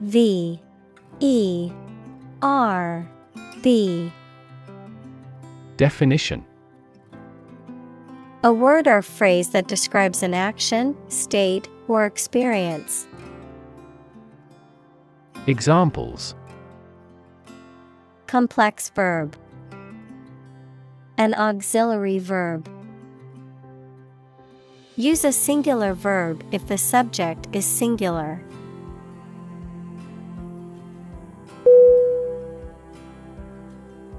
V 0.00 0.60
E 1.20 1.72
R 2.42 3.10
B 3.62 4.12
Definition 5.78 6.44
A 8.44 8.52
word 8.52 8.86
or 8.86 9.00
phrase 9.00 9.50
that 9.50 9.66
describes 9.66 10.22
an 10.22 10.34
action, 10.34 10.94
state, 11.08 11.68
or 11.88 12.04
experience. 12.04 13.06
Examples 15.46 16.34
Complex 18.28 18.90
verb. 18.90 19.38
An 21.16 21.32
auxiliary 21.32 22.18
verb. 22.18 22.68
Use 24.96 25.24
a 25.24 25.32
singular 25.32 25.94
verb 25.94 26.44
if 26.52 26.66
the 26.68 26.76
subject 26.76 27.48
is 27.54 27.64
singular. 27.64 28.44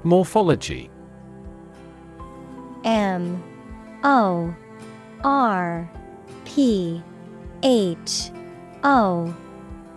Morphology 0.02 0.90
M 2.82 3.40
O 4.02 4.52
R 5.22 5.88
P 6.44 7.00
H 7.62 8.32
O 8.82 9.36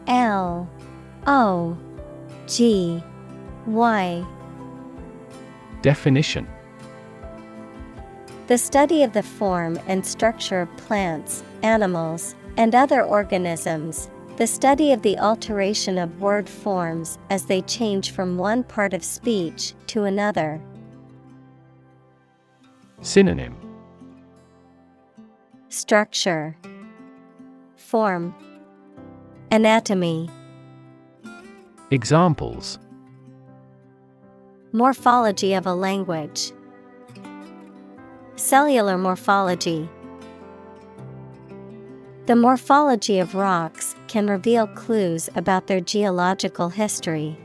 L 0.06 0.69
O 1.26 1.78
G 2.45 3.04
Y 3.67 4.26
Definition 5.82 6.47
The 8.47 8.58
study 8.58 9.04
of 9.04 9.13
the 9.13 9.23
form 9.23 9.80
and 9.88 10.06
structure 10.06 10.62
of 10.62 10.78
plants, 10.78 11.43
animals, 11.62 12.36
and 12.58 12.76
other 12.76 13.02
organisms. 13.04 14.10
The 14.38 14.47
study 14.47 14.91
of 14.93 15.02
the 15.02 15.17
alteration 15.17 15.97
of 15.97 16.21
word 16.21 16.49
forms 16.49 17.17
as 17.30 17.45
they 17.45 17.62
change 17.62 18.12
from 18.12 18.38
one 18.38 18.63
part 18.63 18.93
of 18.93 19.04
speech 19.04 19.73
to 19.88 20.06
another. 20.06 20.60
Synonym 23.02 23.56
Structure, 25.69 26.56
Form, 27.76 28.34
Anatomy. 29.52 30.30
Examples 31.91 32.80
Morphology 34.76 35.54
of 35.54 35.68
a 35.68 35.74
language, 35.76 36.52
Cellular 38.36 38.98
morphology. 38.98 39.88
The 42.26 42.36
morphology 42.36 43.20
of 43.20 43.36
rocks 43.36 43.96
can 44.08 44.26
reveal 44.26 44.66
clues 44.66 45.30
about 45.36 45.68
their 45.68 45.80
geological 45.80 46.70
history. 46.70 47.38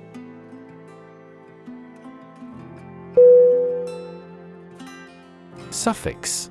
Suffix 5.69 6.49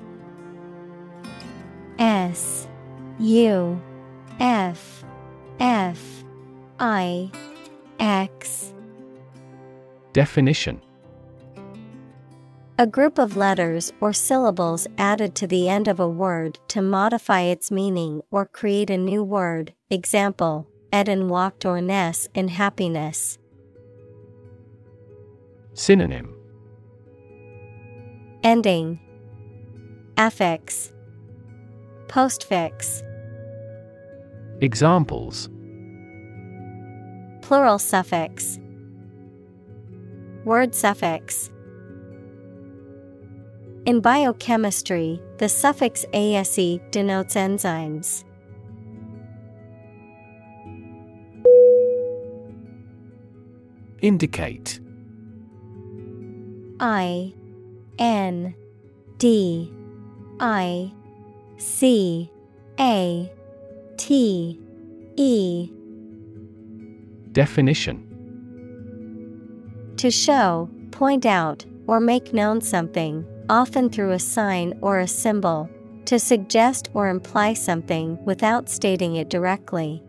S 1.98 2.68
U 3.18 3.82
F 4.38 5.02
F 5.58 6.24
I 6.78 7.32
X 7.98 8.72
Definition. 10.12 10.80
A 12.80 12.86
group 12.86 13.18
of 13.18 13.36
letters 13.36 13.92
or 14.00 14.12
syllables 14.12 14.86
added 14.96 15.34
to 15.34 15.48
the 15.48 15.68
end 15.68 15.88
of 15.88 15.98
a 15.98 16.08
word 16.08 16.60
to 16.68 16.80
modify 16.80 17.40
its 17.40 17.70
meaning 17.70 18.22
or 18.30 18.46
create 18.46 18.88
a 18.88 18.96
new 18.96 19.24
word. 19.24 19.74
Example 19.90 20.68
Eden 20.94 21.28
walked 21.28 21.64
or 21.66 21.80
Ness 21.80 22.28
in 22.34 22.48
happiness. 22.48 23.38
Synonym. 25.74 26.34
Ending. 28.44 29.00
Affix. 30.16 30.92
Postfix. 32.06 33.02
Examples. 34.60 35.50
Plural 37.42 37.78
suffix 37.78 38.58
Word 40.48 40.74
suffix. 40.74 41.50
In 43.84 44.00
biochemistry, 44.00 45.20
the 45.36 45.46
suffix 45.46 46.06
ase 46.14 46.80
denotes 46.90 47.34
enzymes. 47.34 48.24
Indicate. 54.00 54.80
I 56.80 57.34
N 57.98 58.54
D 59.18 59.70
I 60.40 60.90
C 61.58 62.30
A 62.80 63.30
T 63.98 64.58
E. 65.16 65.70
Definition 67.32 68.07
To 69.98 70.10
show, 70.12 70.70
point 70.92 71.26
out, 71.26 71.64
or 71.88 71.98
make 71.98 72.32
known 72.32 72.60
something, 72.60 73.26
often 73.48 73.90
through 73.90 74.12
a 74.12 74.18
sign 74.18 74.78
or 74.80 75.00
a 75.00 75.08
symbol, 75.08 75.68
to 76.04 76.20
suggest 76.20 76.88
or 76.94 77.08
imply 77.08 77.54
something 77.54 78.16
without 78.24 78.68
stating 78.68 79.16
it 79.16 79.28
directly. 79.28 80.02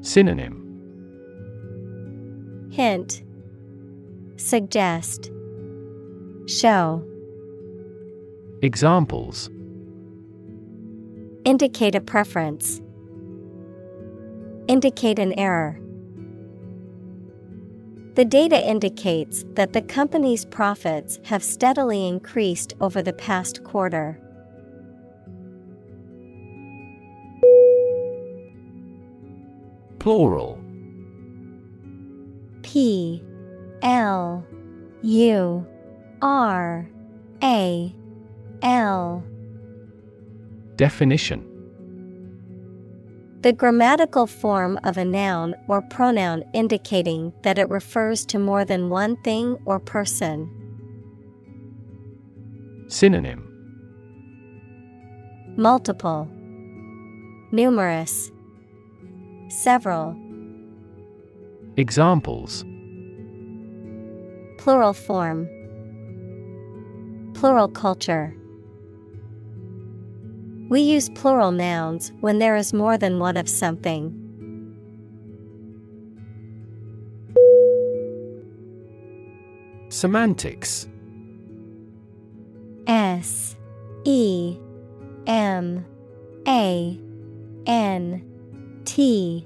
Synonym 0.00 0.56
Hint 2.72 3.22
Suggest 4.36 5.30
Show 6.46 7.04
Examples 8.62 9.50
Indicate 11.44 11.94
a 11.94 12.00
preference. 12.00 12.80
Indicate 14.68 15.18
an 15.18 15.38
error. 15.38 15.79
The 18.20 18.26
data 18.26 18.68
indicates 18.68 19.46
that 19.54 19.72
the 19.72 19.80
company's 19.80 20.44
profits 20.44 21.18
have 21.24 21.42
steadily 21.42 22.06
increased 22.06 22.74
over 22.78 23.00
the 23.00 23.14
past 23.14 23.64
quarter. 23.64 24.20
Plural. 29.98 30.62
P. 32.60 33.24
L. 33.80 34.44
U. 35.00 35.66
R. 36.20 36.90
A. 37.42 37.94
L. 38.60 39.24
Definition 40.76 41.49
The 43.42 43.54
grammatical 43.54 44.26
form 44.26 44.78
of 44.84 44.98
a 44.98 45.04
noun 45.04 45.54
or 45.66 45.80
pronoun 45.80 46.44
indicating 46.52 47.32
that 47.42 47.58
it 47.58 47.70
refers 47.70 48.26
to 48.26 48.38
more 48.38 48.66
than 48.66 48.90
one 48.90 49.16
thing 49.22 49.56
or 49.64 49.80
person. 49.80 50.50
Synonym 52.88 53.46
Multiple, 55.56 56.28
Numerous, 57.50 58.30
Several. 59.48 60.14
Examples 61.78 62.62
Plural 64.58 64.92
form, 64.92 65.48
Plural 67.32 67.68
culture. 67.68 68.34
We 70.70 70.82
use 70.82 71.08
plural 71.08 71.50
nouns 71.50 72.12
when 72.20 72.38
there 72.38 72.54
is 72.54 72.72
more 72.72 72.96
than 72.96 73.18
one 73.18 73.36
of 73.36 73.48
something. 73.48 74.14
Semantics. 79.88 80.86
S 82.86 83.56
E 84.04 84.56
M 85.26 85.84
A 86.46 87.00
N 87.66 88.82
T 88.84 89.44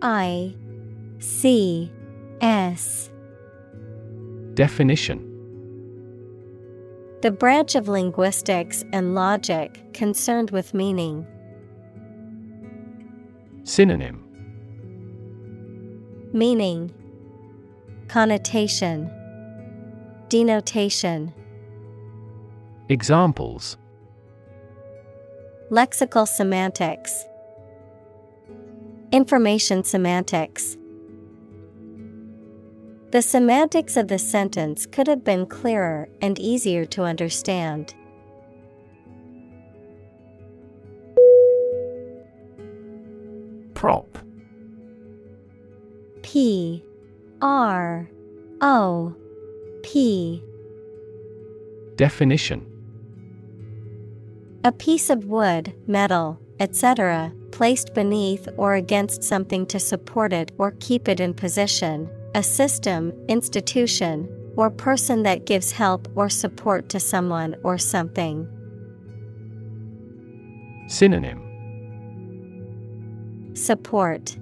I 0.00 0.54
C 1.18 1.92
S. 2.40 3.10
Definition 4.54 5.33
The 7.24 7.30
branch 7.30 7.74
of 7.74 7.88
linguistics 7.88 8.84
and 8.92 9.14
logic 9.14 9.94
concerned 9.94 10.50
with 10.50 10.74
meaning. 10.74 11.26
Synonym. 13.62 14.22
Meaning. 16.34 16.92
Connotation. 18.08 19.10
Denotation. 20.28 21.32
Examples. 22.90 23.78
Lexical 25.70 26.28
semantics. 26.28 27.24
Information 29.12 29.82
semantics 29.82 30.76
The 33.14 33.22
semantics 33.22 33.96
of 33.96 34.08
the 34.08 34.18
sentence 34.18 34.86
could 34.86 35.06
have 35.06 35.22
been 35.22 35.46
clearer 35.46 36.08
and 36.20 36.36
easier 36.36 36.84
to 36.86 37.04
understand. 37.04 37.94
Prop. 43.74 44.18
P. 46.22 46.82
R. 47.40 48.10
O. 48.60 49.14
P. 49.84 50.42
Definition. 51.94 52.66
A 54.64 54.72
piece 54.72 55.08
of 55.08 55.26
wood, 55.26 55.72
metal, 55.86 56.40
etc., 56.58 57.32
placed 57.52 57.94
beneath 57.94 58.48
or 58.56 58.74
against 58.74 59.22
something 59.22 59.66
to 59.66 59.78
support 59.78 60.32
it 60.32 60.50
or 60.58 60.72
keep 60.80 61.06
it 61.06 61.20
in 61.20 61.32
position, 61.32 62.10
a 62.34 62.42
system, 62.42 63.12
institution, 63.28 64.28
or 64.56 64.70
person 64.70 65.22
that 65.22 65.46
gives 65.46 65.72
help 65.72 66.08
or 66.16 66.28
support 66.28 66.88
to 66.88 67.00
someone 67.00 67.56
or 67.62 67.78
something. 67.78 68.48
Synonym. 70.88 71.40
Support. 73.54 74.36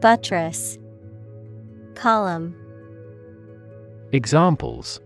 Buttress. 0.00 0.78
Column. 1.94 2.54
Examples. 4.12 5.00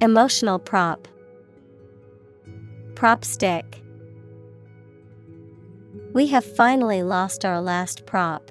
Emotional 0.00 0.58
prop. 0.58 1.08
Prop 2.94 3.24
stick. 3.24 3.82
We 6.12 6.26
have 6.28 6.44
finally 6.44 7.02
lost 7.02 7.44
our 7.44 7.60
last 7.60 8.04
prop. 8.06 8.50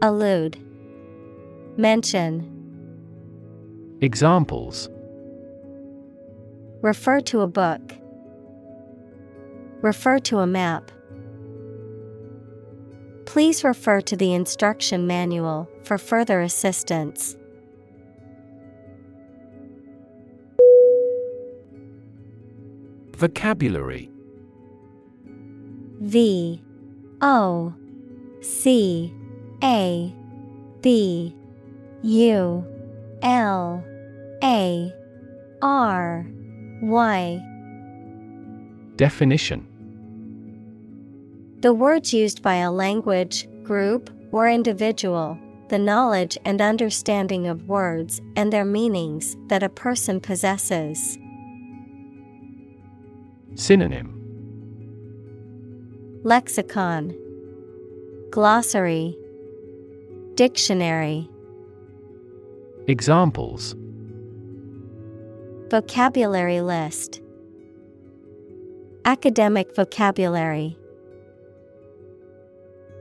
Allude 0.00 0.56
Mention 1.76 2.44
Examples 4.00 4.88
Refer 6.82 7.20
to 7.22 7.40
a 7.40 7.48
book. 7.48 7.80
Refer 9.82 10.20
to 10.20 10.38
a 10.38 10.46
map. 10.46 10.92
Please 13.26 13.64
refer 13.64 14.00
to 14.02 14.14
the 14.14 14.32
instruction 14.34 15.08
manual 15.08 15.68
for 15.82 15.98
further 15.98 16.40
assistance. 16.42 17.36
Vocabulary 23.16 24.08
V 26.00 26.62
O 27.20 27.74
C 28.40 29.12
A 29.62 30.14
B 30.82 31.34
U 32.02 32.64
L 33.22 33.84
A 34.42 34.92
R 35.60 36.26
Y. 36.82 37.40
Definition. 38.96 39.66
The 41.60 41.74
words 41.74 42.14
used 42.14 42.40
by 42.40 42.56
a 42.56 42.70
language, 42.70 43.48
group, 43.64 44.10
or 44.30 44.48
individual, 44.48 45.36
the 45.68 45.78
knowledge 45.78 46.38
and 46.44 46.60
understanding 46.60 47.48
of 47.48 47.68
words 47.68 48.20
and 48.36 48.52
their 48.52 48.64
meanings 48.64 49.36
that 49.48 49.64
a 49.64 49.68
person 49.68 50.20
possesses. 50.20 51.18
Synonym. 53.56 54.14
Lexicon. 56.22 57.16
Glossary 58.30 59.16
Dictionary. 60.38 61.28
Examples. 62.86 63.74
Vocabulary 65.68 66.60
list. 66.60 67.20
Academic 69.04 69.74
vocabulary. 69.74 70.78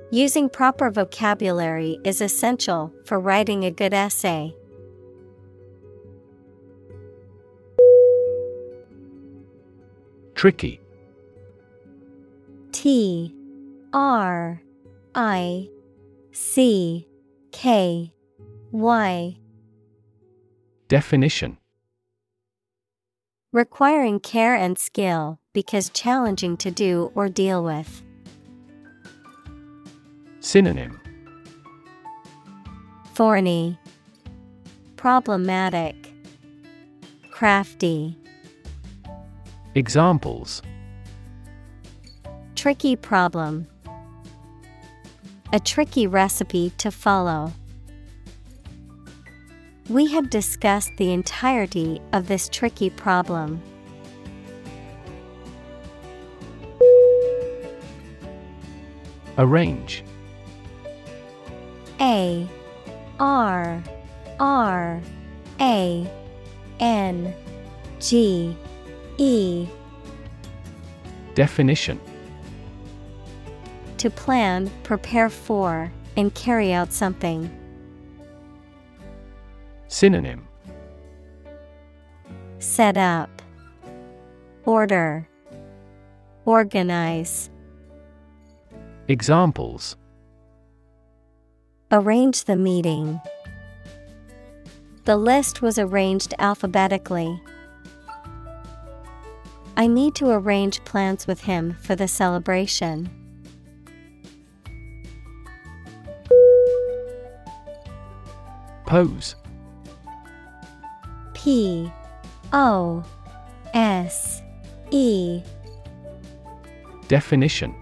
Using 0.10 0.50
proper 0.50 0.90
vocabulary 0.90 2.00
is 2.04 2.22
essential 2.22 2.92
for 3.06 3.20
writing 3.20 3.66
a 3.66 3.70
good 3.70 3.94
essay. 3.94 4.56
Tricky. 10.34 10.82
T 12.72 13.32
R 13.94 14.60
I 15.14 15.70
C 16.32 17.07
K 17.58 18.14
Y 18.72 19.36
Definition 20.88 21.58
Requiring 23.52 24.20
care 24.20 24.54
and 24.54 24.78
skill 24.78 25.40
because 25.54 25.90
challenging 25.90 26.56
to 26.58 26.70
do 26.70 27.12
or 27.16 27.28
deal 27.30 27.64
with. 27.64 28.04
Synonym 30.40 31.02
Thorny, 33.16 33.80
Problematic, 34.96 36.14
Crafty. 37.32 38.16
Examples 39.74 40.62
Tricky 42.54 42.96
problem. 42.96 43.66
A 45.54 45.60
tricky 45.62 46.08
recipe 46.08 46.72
to 46.78 46.92
follow. 46.92 47.54
We 49.90 50.12
have 50.12 50.30
discussed 50.30 50.92
the 50.98 51.14
entirety 51.14 52.02
of 52.12 52.28
this 52.28 52.50
tricky 52.50 52.90
problem. 52.90 53.62
Arrange 59.38 60.04
A 62.02 62.46
R 63.20 63.84
R 64.42 65.02
A 65.62 66.12
N 66.82 67.34
G 68.02 68.58
E 69.18 69.68
Definition 71.36 72.02
To 73.98 74.10
plan, 74.12 74.70
prepare 74.84 75.30
for, 75.30 75.92
and 76.16 76.34
carry 76.36 76.72
out 76.72 76.94
something. 76.94 77.50
Synonym 79.88 80.48
Set 82.60 82.98
up, 82.98 83.42
Order, 84.66 85.28
Organize. 86.46 87.50
Examples 89.08 89.96
Arrange 91.92 92.44
the 92.44 92.56
meeting. 92.56 93.20
The 95.06 95.18
list 95.18 95.62
was 95.62 95.80
arranged 95.80 96.34
alphabetically. 96.38 97.42
I 99.78 99.88
need 99.88 100.14
to 100.16 100.30
arrange 100.30 100.84
plans 100.84 101.26
with 101.26 101.42
him 101.42 101.78
for 101.82 101.96
the 101.96 102.08
celebration. 102.08 103.10
Pose. 108.88 109.36
P 111.34 111.92
O 112.54 113.04
S 113.74 114.42
E. 114.92 115.42
Definition. 117.10 117.76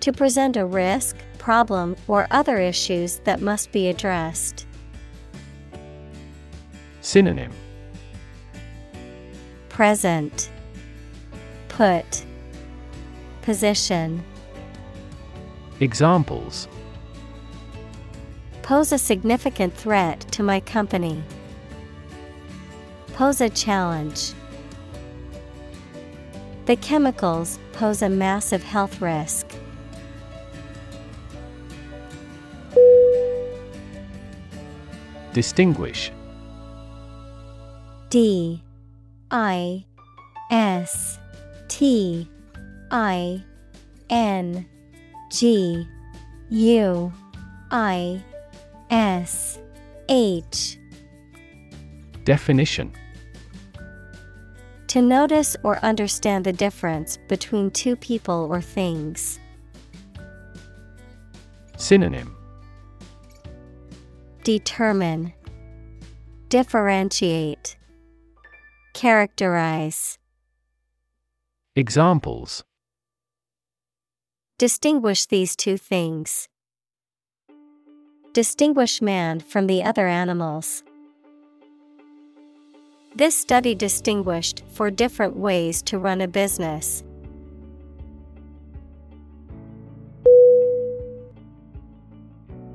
To 0.00 0.12
present 0.12 0.56
a 0.56 0.66
risk, 0.66 1.16
problem, 1.38 1.96
or 2.06 2.26
other 2.30 2.58
issues 2.58 3.20
that 3.24 3.40
must 3.40 3.72
be 3.72 3.88
addressed. 3.88 4.66
Synonym. 7.00 7.52
Present. 9.70 10.50
Put. 11.68 12.26
Position. 13.40 14.22
Examples 15.80 16.68
Pose 18.66 18.90
a 18.90 18.98
significant 18.98 19.72
threat 19.72 20.18
to 20.32 20.42
my 20.42 20.58
company. 20.58 21.22
Pose 23.12 23.40
a 23.40 23.48
challenge. 23.48 24.32
The 26.64 26.74
chemicals 26.74 27.60
pose 27.74 28.02
a 28.02 28.08
massive 28.08 28.64
health 28.64 29.00
risk. 29.00 29.46
Distinguish. 35.32 36.10
D. 38.10 38.64
I. 39.30 39.84
S. 40.50 41.20
T. 41.68 42.28
I. 42.90 43.44
N. 44.10 44.66
G. 45.30 45.86
U. 46.50 47.12
I 47.70 48.24
S 48.90 49.58
H. 50.08 50.78
Definition. 52.24 52.92
To 54.88 55.02
notice 55.02 55.56
or 55.62 55.78
understand 55.84 56.44
the 56.44 56.52
difference 56.52 57.18
between 57.28 57.70
two 57.70 57.96
people 57.96 58.48
or 58.50 58.60
things. 58.60 59.38
Synonym. 61.76 62.36
Determine. 64.44 65.32
Differentiate. 66.48 67.76
Characterize. 68.94 70.18
Examples. 71.74 72.64
Distinguish 74.58 75.26
these 75.26 75.54
two 75.54 75.76
things. 75.76 76.48
Distinguish 78.36 79.00
man 79.00 79.40
from 79.40 79.66
the 79.66 79.82
other 79.82 80.06
animals. 80.06 80.84
This 83.14 83.34
study 83.34 83.74
distinguished 83.74 84.62
four 84.68 84.90
different 84.90 85.36
ways 85.38 85.80
to 85.84 85.98
run 85.98 86.20
a 86.20 86.28
business. 86.28 87.02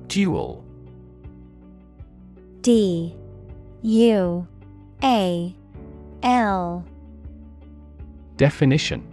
Dual 0.07 0.65
D 2.61 3.15
U 3.83 4.47
A 5.03 5.55
L 6.23 6.83
Definition 8.37 9.03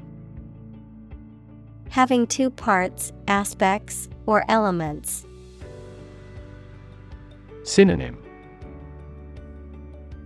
Having 1.91 2.29
two 2.29 2.49
parts, 2.49 3.13
aspects, 3.27 4.09
or 4.25 4.47
elements. 4.49 5.27
Synonym. 7.69 8.17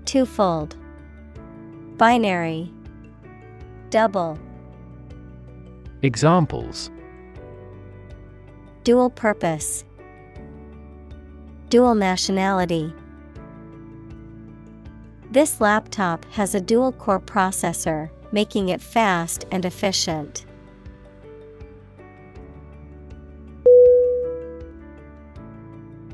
Twofold. 0.05 0.77
Binary. 1.97 2.73
Double. 3.91 4.39
Examples. 6.03 6.89
Dual 8.85 9.11
purpose. 9.11 9.85
Dual 11.69 11.97
nationality. 11.97 12.95
This 15.33 15.61
laptop 15.61 16.25
has 16.27 16.55
a 16.55 16.61
dual 16.61 16.93
core 16.93 17.19
processor, 17.19 18.11
making 18.31 18.69
it 18.69 18.81
fast 18.81 19.47
and 19.51 19.65
efficient. 19.65 20.47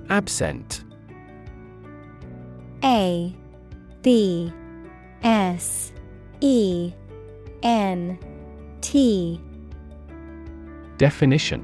Absent 0.09 0.88
A 2.99 3.32
B 4.03 4.53
S 5.22 5.92
E 6.40 6.92
N 7.62 8.18
T 8.80 9.40
Definition 10.96 11.62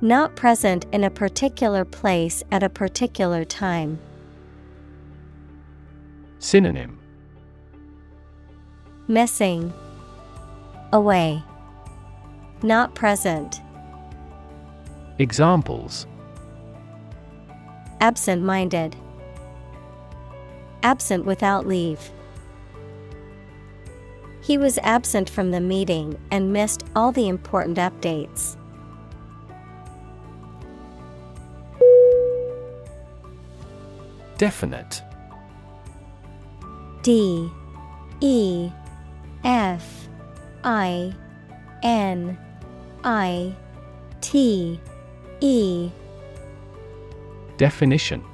Not 0.00 0.34
present 0.34 0.86
in 0.90 1.04
a 1.04 1.10
particular 1.10 1.84
place 1.84 2.42
at 2.50 2.64
a 2.64 2.68
particular 2.68 3.44
time. 3.44 4.00
Synonym 6.40 6.98
Missing. 9.06 9.72
Away. 10.92 11.44
Not 12.64 12.96
present. 12.96 13.60
Examples 15.20 16.08
Absent 18.00 18.42
minded. 18.42 18.96
Absent 20.82 21.24
without 21.24 21.66
leave. 21.66 22.10
He 24.40 24.56
was 24.56 24.78
absent 24.78 25.28
from 25.28 25.50
the 25.50 25.60
meeting 25.60 26.18
and 26.30 26.52
missed 26.52 26.84
all 26.96 27.12
the 27.12 27.28
important 27.28 27.76
updates. 27.76 28.56
Definite 34.38 35.02
D 37.02 37.50
E 38.20 38.70
F 39.44 40.08
I 40.62 41.12
N 41.82 42.38
I 43.04 43.54
T 44.20 44.80
E 45.40 45.90
Definition 47.56 48.24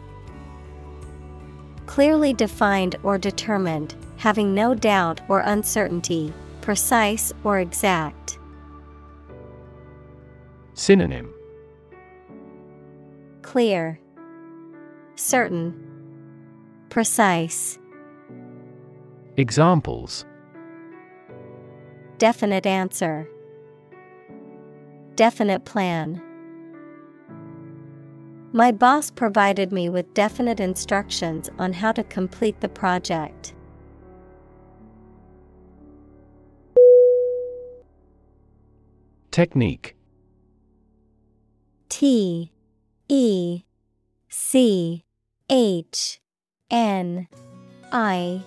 Clearly 1.87 2.33
defined 2.33 2.97
or 3.03 3.19
determined, 3.19 3.95
having 4.17 4.55
no 4.55 4.75
doubt 4.75 5.21
or 5.29 5.41
uncertainty, 5.41 6.33
precise 6.61 7.33
or 7.45 7.61
exact. 7.61 8.39
Synonym 10.75 11.33
Clear, 13.43 14.01
certain, 15.15 15.75
precise. 16.89 17.79
Examples 19.37 20.25
Definite 22.19 22.65
answer. 22.67 23.29
Definite 25.17 25.65
plan. 25.65 26.23
My 28.57 28.71
boss 28.71 29.11
provided 29.11 29.73
me 29.73 29.89
with 29.89 30.15
definite 30.15 30.61
instructions 30.61 31.51
on 31.59 31.73
how 31.73 31.91
to 31.91 32.05
complete 32.05 32.61
the 32.61 32.69
project. 32.69 33.53
Technique. 39.33 39.97
T 41.89 42.53
E 43.09 43.65
C 44.29 45.05
H 45.51 46.21
N 46.71 47.27
I 47.91 48.41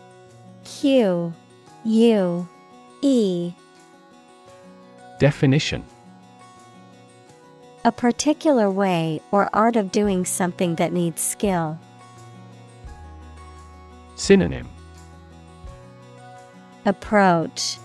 Q 0.63 1.33
U 1.83 2.47
E. 3.01 3.51
Definition 5.19 5.83
A 7.87 7.91
particular 7.93 8.69
way 8.69 9.21
or 9.31 9.49
art 9.53 9.77
of 9.77 9.93
doing 9.93 10.25
something 10.25 10.75
that 10.75 10.91
needs 10.91 11.21
skill. 11.21 11.79
Synonym 14.17 14.67
Approach 16.85 17.77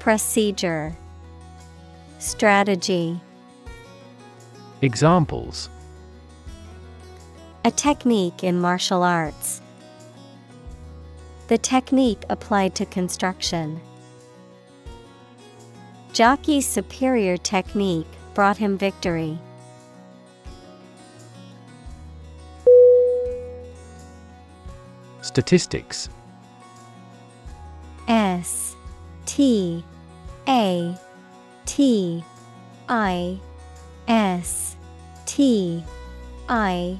Procedure 0.00 0.96
Strategy 2.18 3.20
Examples 4.82 5.70
A 7.64 7.70
technique 7.70 8.42
in 8.42 8.60
martial 8.60 9.04
arts. 9.04 9.62
The 11.46 11.58
technique 11.58 12.24
applied 12.28 12.74
to 12.74 12.86
construction. 12.86 13.80
Jockey's 16.12 16.66
superior 16.66 17.36
technique 17.36 18.08
brought 18.40 18.56
him 18.56 18.78
victory. 18.78 19.38
Statistics. 25.20 26.08
S 28.08 28.74
T 29.26 29.84
A 30.48 30.96
T 31.66 32.24
I 32.88 33.38
S 34.08 34.74
T 35.26 35.84
I 36.48 36.98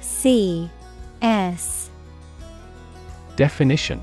C 0.00 0.68
S. 1.22 1.88
Definition 3.36 4.02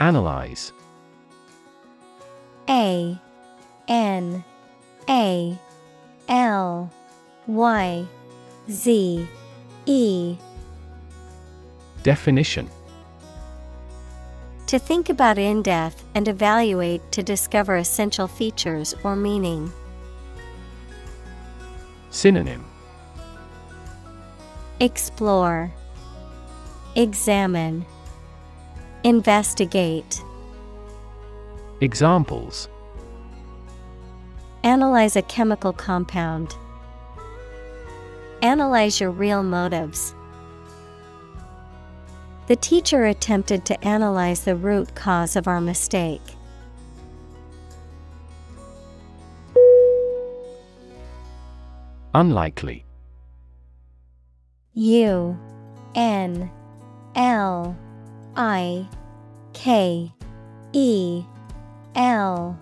Analyze. 0.00 0.72
A 2.68 3.18
N 3.88 4.44
A 5.08 5.58
L 6.28 6.90
Y 7.46 8.06
Z 8.70 9.28
E. 9.86 10.36
Definition. 12.02 12.68
To 14.66 14.78
think 14.78 15.08
about 15.08 15.38
in 15.38 15.62
depth 15.62 16.04
and 16.14 16.26
evaluate 16.26 17.12
to 17.12 17.22
discover 17.22 17.76
essential 17.76 18.26
features 18.26 18.94
or 19.04 19.14
meaning. 19.14 19.72
Synonym. 22.10 22.64
Explore, 24.80 25.72
Examine, 26.96 27.84
Investigate. 29.04 30.24
Examples 31.82 32.70
Analyze 34.62 35.14
a 35.14 35.20
chemical 35.20 35.74
compound. 35.74 36.56
Analyze 38.40 38.98
your 39.00 39.10
real 39.10 39.42
motives. 39.42 40.14
The 42.46 42.56
teacher 42.56 43.04
attempted 43.04 43.66
to 43.66 43.84
analyze 43.86 44.44
the 44.44 44.56
root 44.56 44.94
cause 44.94 45.36
of 45.36 45.46
our 45.46 45.60
mistake. 45.60 46.22
Unlikely. 52.14 52.86
U 54.72 55.38
N 55.94 56.50
L 57.14 57.76
I 58.36 58.88
K 59.52 60.12
E 60.72 61.24
L 61.94 62.58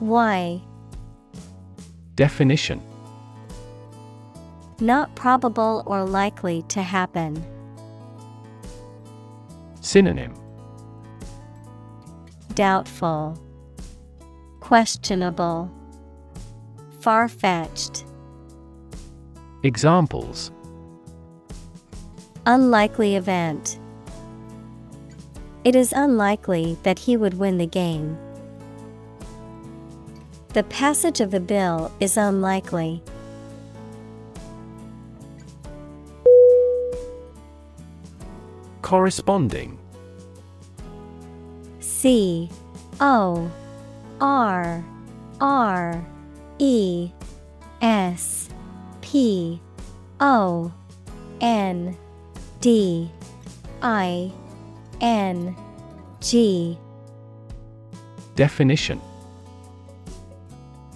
Y. 0.00 0.62
Definition 2.14 2.80
Not 4.80 5.14
probable 5.14 5.82
or 5.86 6.04
likely 6.04 6.62
to 6.68 6.82
happen. 6.82 7.44
Synonym 9.80 10.34
Doubtful, 12.54 13.38
Questionable, 14.60 15.70
Far 17.00 17.28
fetched. 17.28 18.04
Examples 19.62 20.52
Unlikely 22.46 23.16
event. 23.16 23.79
It 25.62 25.76
is 25.76 25.92
unlikely 25.92 26.78
that 26.84 27.00
he 27.00 27.16
would 27.16 27.34
win 27.34 27.58
the 27.58 27.66
game. 27.66 28.16
The 30.54 30.62
passage 30.64 31.20
of 31.20 31.30
the 31.30 31.40
bill 31.40 31.92
is 32.00 32.16
unlikely. 32.16 33.02
Corresponding 38.82 39.78
C 41.78 42.48
O 43.00 43.50
R 44.20 44.84
R 45.40 46.06
E 46.58 47.10
S 47.82 48.48
P 49.02 49.60
O 50.18 50.72
N 51.40 51.96
D 52.60 53.10
I 53.82 54.32
N 55.00 55.56
G 56.20 56.78
Definition 58.34 59.00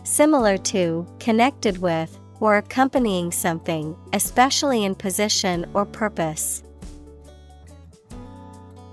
Similar 0.03 0.59
to, 0.59 1.07
connected 1.19 1.79
with, 1.79 2.19
or 2.41 2.57
accompanying 2.57 3.33
something, 3.33 3.97
especially 4.13 4.85
in 4.85 4.95
position 4.95 5.67
or 5.75 5.85
purpose. 5.85 6.63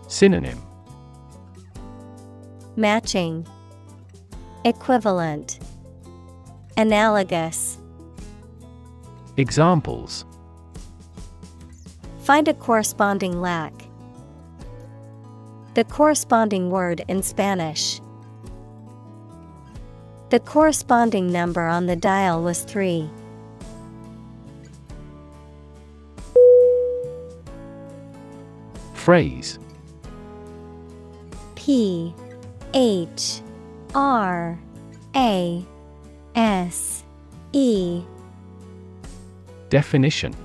Synonym 0.07 0.61
Matching, 2.75 3.45
Equivalent, 4.63 5.59
Analogous. 6.77 7.77
Examples 9.37 10.25
Find 12.21 12.47
a 12.47 12.53
corresponding 12.53 13.41
lack. 13.41 13.73
The 15.73 15.85
corresponding 15.85 16.69
word 16.69 17.05
in 17.07 17.23
Spanish. 17.23 18.01
The 20.29 20.39
corresponding 20.41 21.31
number 21.31 21.65
on 21.65 21.85
the 21.85 21.95
dial 21.95 22.43
was 22.43 22.63
3. 22.63 23.09
Phrase 28.93 29.59
P 31.55 32.13
H 32.73 33.41
R 33.95 34.59
A 35.15 35.65
S 36.35 37.03
E 37.53 38.03
Definition 39.69 40.35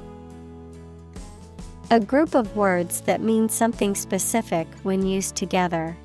A 1.89 2.01
group 2.01 2.34
of 2.34 2.57
words 2.57 3.03
that 3.03 3.20
mean 3.20 3.49
something 3.49 3.95
specific 3.95 4.66
when 4.82 5.07
used 5.07 5.37
together. 5.37 5.97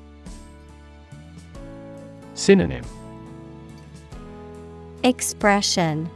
Synonym. 2.34 2.84
Expression. 5.02 6.08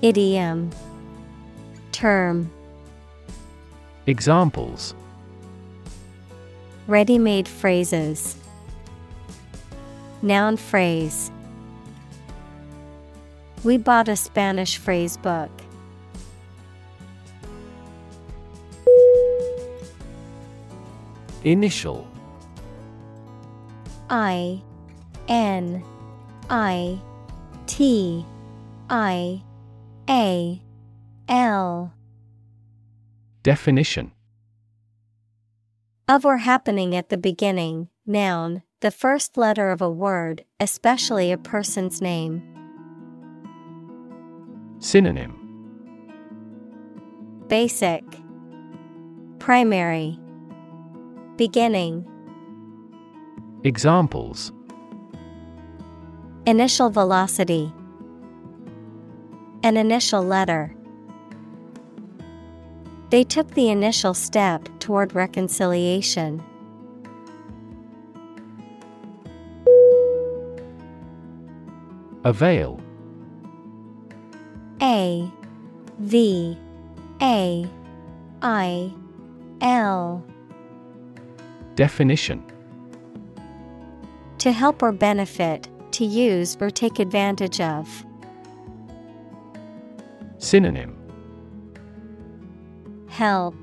Idiom. 0.00 0.70
Term. 1.92 2.50
Examples. 4.06 4.94
Ready 6.86 7.18
made 7.18 7.46
phrases. 7.46 8.36
Noun 10.22 10.56
phrase. 10.56 11.30
We 13.64 13.76
bought 13.76 14.08
a 14.08 14.16
Spanish 14.16 14.78
phrase 14.78 15.18
book. 15.18 15.50
Initial. 21.46 22.04
I 24.10 24.60
N 25.28 25.84
I 26.50 27.00
T 27.68 28.26
I 28.90 29.40
A 30.10 30.60
L. 31.28 31.94
Definition. 33.44 34.10
Of 36.08 36.24
or 36.24 36.38
happening 36.38 36.96
at 36.96 37.10
the 37.10 37.16
beginning, 37.16 37.90
noun, 38.04 38.64
the 38.80 38.90
first 38.90 39.36
letter 39.36 39.70
of 39.70 39.80
a 39.80 39.88
word, 39.88 40.44
especially 40.58 41.30
a 41.30 41.38
person's 41.38 42.02
name. 42.02 42.42
Synonym. 44.80 45.32
Basic, 47.46 48.02
Primary, 49.38 50.18
Beginning, 51.36 52.06
Examples. 53.62 54.52
Initial 56.46 56.88
velocity, 56.88 57.70
An 59.62 59.76
initial 59.76 60.22
letter. 60.22 60.74
They 63.10 63.22
took 63.22 63.50
the 63.50 63.68
initial 63.68 64.14
step 64.14 64.66
toward 64.78 65.14
reconciliation. 65.14 66.42
Avail 72.24 72.80
A. 74.80 75.30
V. 75.98 76.58
A. 77.20 77.66
I. 78.42 78.92
L 79.60 80.24
Definition 81.76 82.42
To 84.38 84.50
help 84.50 84.82
or 84.82 84.92
benefit, 84.92 85.68
to 85.92 86.06
use 86.06 86.56
or 86.58 86.70
take 86.70 86.98
advantage 86.98 87.60
of. 87.60 87.86
Synonym 90.38 90.96
Help, 93.08 93.54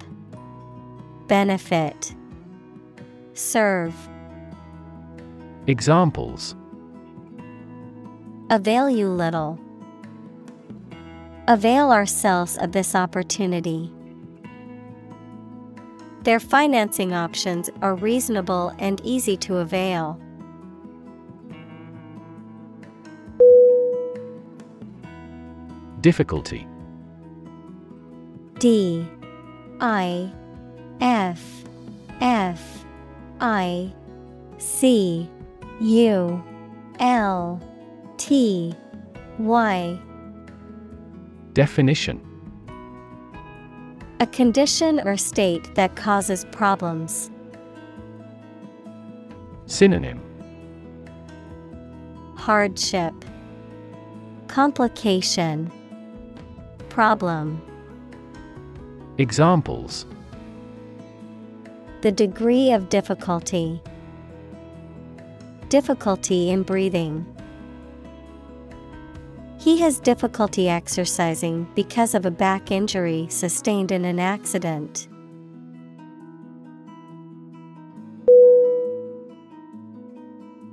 Benefit, 1.28 2.14
Serve. 3.34 3.95
Examples 5.66 6.55
Avail 8.51 8.91
you 8.91 9.09
little. 9.09 9.59
Avail 11.47 11.91
ourselves 11.91 12.57
of 12.57 12.74
this 12.74 12.93
opportunity. 12.93 13.91
Their 16.24 16.40
financing 16.40 17.14
options 17.14 17.70
are 17.82 17.96
reasonable 17.96 18.74
and 18.80 19.02
easy 19.04 19.36
to 19.38 19.58
avail. 19.58 20.20
Difficulty. 26.00 26.66
D. 28.60 29.06
I. 29.82 30.32
F. 31.02 31.64
F. 32.22 32.86
I. 33.42 33.94
C. 34.60 35.30
U. 35.82 36.44
L. 37.00 37.62
T. 38.18 38.74
Y. 39.40 40.00
Definition 41.52 42.33
A 44.20 44.28
condition 44.28 44.99
or 45.01 45.18
state 45.18 45.74
that 45.76 45.95
causes 45.95 46.45
problems. 46.51 47.30
Synonym 49.66 50.22
Hardship, 52.36 53.14
Complication 54.47 55.72
Problem 56.89 57.61
Examples 59.18 60.05
The 62.01 62.11
degree 62.11 62.72
of 62.72 62.89
difficulty. 62.89 63.82
Difficulty 65.70 66.49
in 66.51 66.64
breathing. 66.64 67.33
He 69.64 69.78
has 69.78 70.01
difficulty 70.01 70.68
exercising 70.68 71.70
because 71.74 72.16
of 72.16 72.26
a 72.26 72.32
back 72.32 72.70
injury 72.70 73.28
sustained 73.30 73.93
in 73.93 74.03
an 74.03 74.20
accident. 74.20 75.07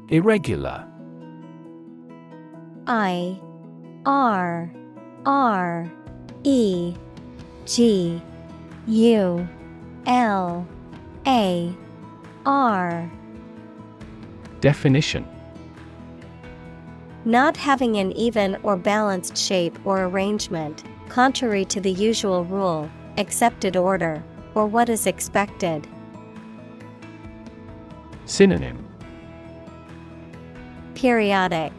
Irregular. 0.08 0.84
I 2.88 3.40
R 4.06 4.72
R 5.24 5.92
E 6.42 6.96
G 7.66 8.20
U 8.88 9.48
L 10.06 10.66
A 11.28 11.72
R. 12.44 13.12
Definition 14.60 15.29
Not 17.26 17.54
having 17.54 17.98
an 17.98 18.12
even 18.12 18.56
or 18.62 18.76
balanced 18.76 19.36
shape 19.36 19.78
or 19.84 20.04
arrangement, 20.04 20.84
contrary 21.10 21.66
to 21.66 21.78
the 21.78 21.90
usual 21.90 22.44
rule, 22.46 22.90
accepted 23.18 23.76
order, 23.76 24.24
or 24.54 24.66
what 24.66 24.88
is 24.88 25.06
expected. 25.06 25.86
Synonym. 28.24 28.86
Periodic. 30.94 31.72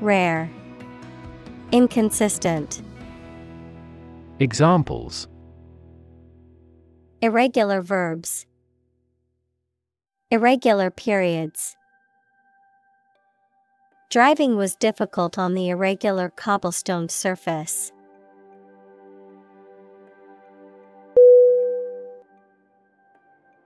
Rare. 0.00 0.48
Inconsistent. 1.72 2.82
Examples. 4.38 5.26
Irregular 7.20 7.82
verbs. 7.82 8.46
Irregular 10.30 10.90
periods 10.90 11.76
Driving 14.14 14.56
was 14.56 14.76
difficult 14.76 15.38
on 15.38 15.54
the 15.54 15.70
irregular 15.70 16.28
cobblestone 16.28 17.08
surface. 17.08 17.90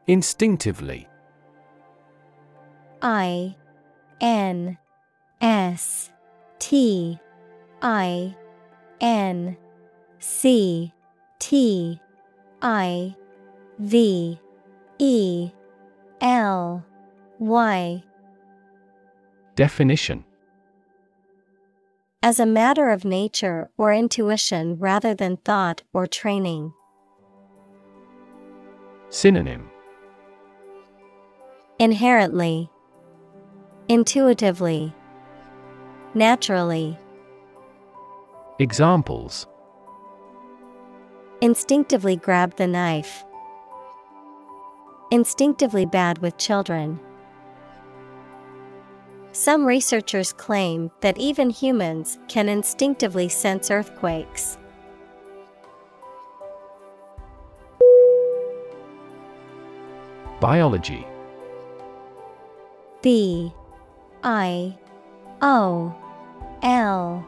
Instinctively. 0.06 1.06
I 3.02 3.56
N 4.22 4.78
S 5.42 6.10
T 6.58 7.18
I 7.82 8.34
N 9.02 9.54
C 10.18 10.94
T 11.38 12.00
I 12.62 13.14
V 13.78 14.40
E 14.98 15.50
L 16.22 16.86
Y. 17.38 18.02
Definition 19.54 20.24
As 22.22 22.40
a 22.40 22.46
matter 22.46 22.90
of 22.90 23.04
nature 23.04 23.70
or 23.76 23.92
intuition 23.92 24.76
rather 24.78 25.14
than 25.14 25.36
thought 25.36 25.82
or 25.92 26.06
training. 26.06 26.72
Synonym 29.08 29.70
Inherently, 31.78 32.70
Intuitively, 33.88 34.92
Naturally, 36.14 36.98
Examples 38.58 39.46
instinctively 41.40 42.16
grab 42.16 42.56
the 42.56 42.66
knife. 42.66 43.24
Instinctively 45.12 45.86
bad 45.86 46.18
with 46.18 46.36
children. 46.36 46.98
Some 49.38 49.64
researchers 49.64 50.32
claim 50.32 50.90
that 51.00 51.16
even 51.16 51.48
humans 51.48 52.18
can 52.26 52.48
instinctively 52.48 53.28
sense 53.28 53.70
earthquakes. 53.70 54.58
Biology. 60.40 61.06
B 63.00 63.52
I 64.24 64.76
O 65.40 65.94
L 66.64 67.24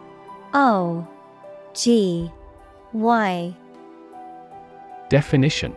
O 0.53 1.07
G 1.75 2.29
Y. 2.93 3.57
Definition 5.11 5.77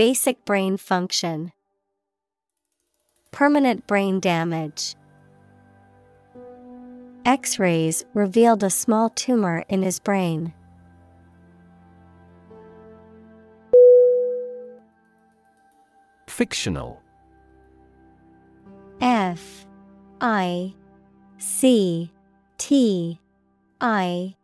Basic 0.00 0.42
brain 0.46 0.78
function, 0.78 1.52
Permanent 3.32 3.86
brain 3.86 4.18
damage. 4.18 4.94
X 7.26 7.58
rays 7.58 8.06
revealed 8.14 8.62
a 8.62 8.70
small 8.70 9.10
tumor 9.10 9.62
in 9.68 9.82
his 9.82 9.98
brain. 9.98 10.54
Fictional 16.26 17.02
F 19.02 19.66
I 20.18 20.72
C 21.36 22.10
T 22.56 23.20
I 23.82 24.34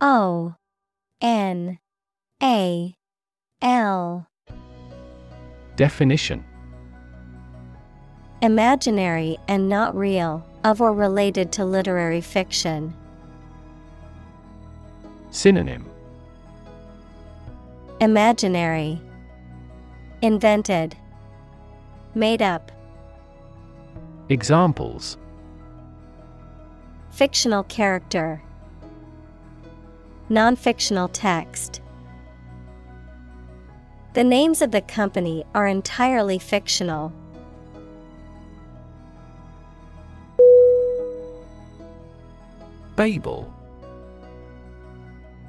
O 0.00 0.54
N 1.20 1.80
A 2.40 2.94
L 3.60 4.28
Definition. 5.76 6.44
Imaginary 8.42 9.38
and 9.48 9.68
not 9.68 9.94
real, 9.94 10.44
of 10.64 10.80
or 10.80 10.92
related 10.92 11.52
to 11.52 11.64
literary 11.64 12.20
fiction. 12.20 12.94
Synonym. 15.30 15.86
Imaginary, 18.00 19.00
Invented, 20.20 20.96
Made 22.14 22.42
up, 22.42 22.72
Examples. 24.28 25.18
Fictional 27.10 27.64
character, 27.64 28.42
Non-fictional 30.28 31.08
text. 31.08 31.81
The 34.14 34.24
names 34.24 34.60
of 34.60 34.72
the 34.72 34.82
company 34.82 35.44
are 35.54 35.66
entirely 35.66 36.38
fictional. 36.38 37.12
Babel. 42.94 43.52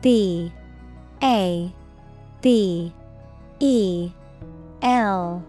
B 0.01 0.51
A 1.21 1.73
B 2.41 2.93
E 3.59 4.11
L. 4.81 5.43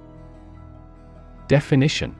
Definition. 1.46 2.16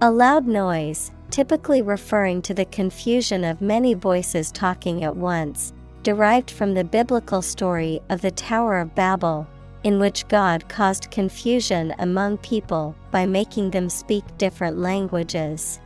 A 0.00 0.10
loud 0.10 0.46
noise, 0.46 1.10
typically 1.30 1.82
referring 1.82 2.40
to 2.42 2.54
the 2.54 2.64
confusion 2.64 3.42
of 3.42 3.60
many 3.60 3.94
voices 3.94 4.52
talking 4.52 5.02
at 5.02 5.16
once, 5.16 5.72
derived 6.02 6.50
from 6.50 6.74
the 6.74 6.84
biblical 6.84 7.42
story 7.42 8.00
of 8.08 8.20
the 8.20 8.30
Tower 8.30 8.78
of 8.80 8.94
Babel, 8.94 9.46
in 9.84 9.98
which 9.98 10.26
God 10.28 10.68
caused 10.68 11.10
confusion 11.10 11.94
among 11.98 12.38
people 12.38 12.94
by 13.10 13.26
making 13.26 13.70
them 13.70 13.88
speak 13.88 14.24
different 14.38 14.78
languages. 14.78 15.80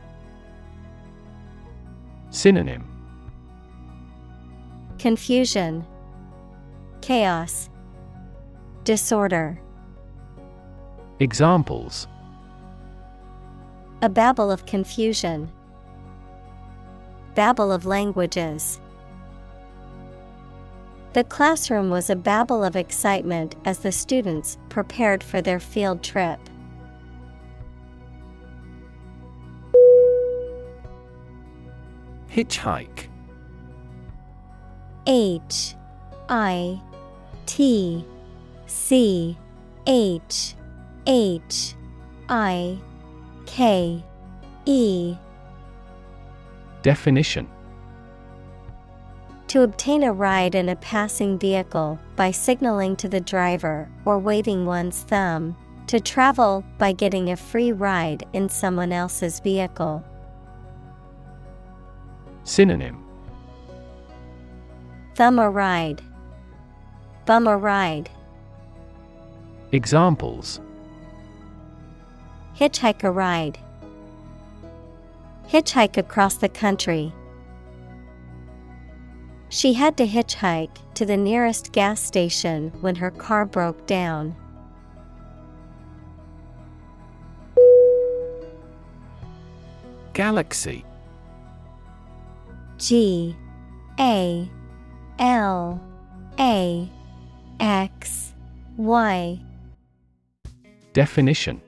Synonym 2.29 2.85
Confusion, 4.99 5.85
Chaos, 7.01 7.69
Disorder. 8.83 9.59
Examples 11.19 12.07
A 14.01 14.09
babel 14.09 14.51
of 14.51 14.65
confusion, 14.65 15.51
Babel 17.35 17.71
of 17.71 17.85
languages. 17.85 18.79
The 21.13 21.23
classroom 21.23 21.89
was 21.89 22.09
a 22.09 22.15
babel 22.15 22.63
of 22.63 22.75
excitement 22.75 23.55
as 23.65 23.79
the 23.79 23.91
students 23.91 24.57
prepared 24.69 25.23
for 25.23 25.41
their 25.41 25.59
field 25.59 26.03
trip. 26.03 26.39
Hitchhike. 32.29 33.07
H 35.07 35.75
I 36.29 36.81
T 37.45 38.05
C 38.67 39.37
H 39.87 40.53
H 41.07 41.73
I 42.29 42.77
K 43.45 44.03
E. 44.65 45.15
Definition 46.83 47.47
To 49.49 49.63
obtain 49.63 50.03
a 50.03 50.11
ride 50.11 50.55
in 50.55 50.69
a 50.69 50.75
passing 50.75 51.39
vehicle 51.39 51.99
by 52.15 52.31
signaling 52.31 52.95
to 52.97 53.07
the 53.07 53.21
driver 53.21 53.89
or 54.03 54.19
waving 54.19 54.65
one's 54.65 55.03
thumb, 55.03 55.55
to 55.87 56.01
travel 56.01 56.65
by 56.77 56.91
getting 56.91 57.29
a 57.29 57.37
free 57.37 57.71
ride 57.71 58.25
in 58.33 58.49
someone 58.49 58.91
else's 58.91 59.39
vehicle. 59.39 60.03
Synonym. 62.43 63.03
Thumb 65.15 65.39
a 65.39 65.49
ride, 65.49 66.01
bum 67.25 67.47
a 67.47 67.57
ride, 67.57 68.09
Examples. 69.73 70.61
Hitchhike 72.57 73.03
a 73.03 73.11
ride, 73.11 73.59
hitchhike 75.49 75.97
across 75.97 76.35
the 76.35 76.47
country. 76.47 77.13
She 79.49 79.73
had 79.73 79.95
to 79.97 80.05
hitchhike 80.05 80.77
to 80.95 81.05
the 81.05 81.15
nearest 81.15 81.71
gas 81.71 82.01
station 82.01 82.71
when 82.81 82.95
her 82.95 83.11
car 83.11 83.45
broke 83.45 83.85
down. 83.87 84.35
Galaxy 90.13 90.83
G 92.77 93.35
A 93.99 94.49
L 95.19 95.81
A 96.39 96.89
X 97.59 98.33
Y 98.75 99.39
Definition 100.93 101.61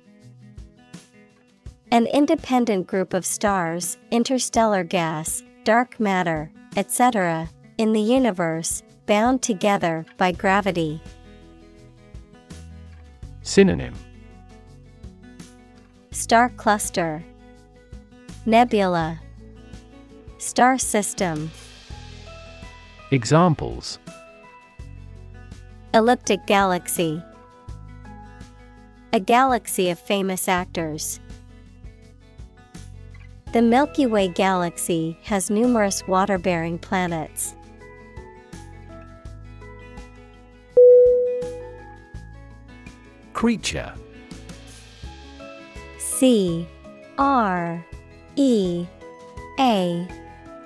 An 1.92 2.08
independent 2.08 2.88
group 2.88 3.14
of 3.14 3.26
stars, 3.26 3.98
interstellar 4.12 4.84
gas, 4.84 5.44
dark 5.64 6.00
matter, 6.00 6.52
etc., 6.76 7.48
in 7.80 7.94
the 7.94 8.02
universe, 8.02 8.84
bound 9.06 9.42
together 9.42 10.06
by 10.18 10.34
gravity. 10.34 11.02
Synonym 13.42 13.94
Star 16.12 16.50
cluster, 16.50 17.24
Nebula, 18.46 19.22
Star 20.40 20.78
system, 20.78 21.50
Examples 23.12 23.98
Elliptic 25.94 26.46
galaxy. 26.46 27.24
A 29.14 29.22
galaxy 29.22 29.90
of 29.90 29.98
famous 29.98 30.50
actors. 30.50 31.22
The 33.54 33.62
Milky 33.62 34.06
Way 34.06 34.28
galaxy 34.28 35.18
has 35.24 35.50
numerous 35.50 36.06
water 36.08 36.38
bearing 36.38 36.78
planets. 36.78 37.56
Creature. 43.40 43.94
C 45.98 46.68
R 47.18 47.86
E 48.36 48.86
A 49.58 50.08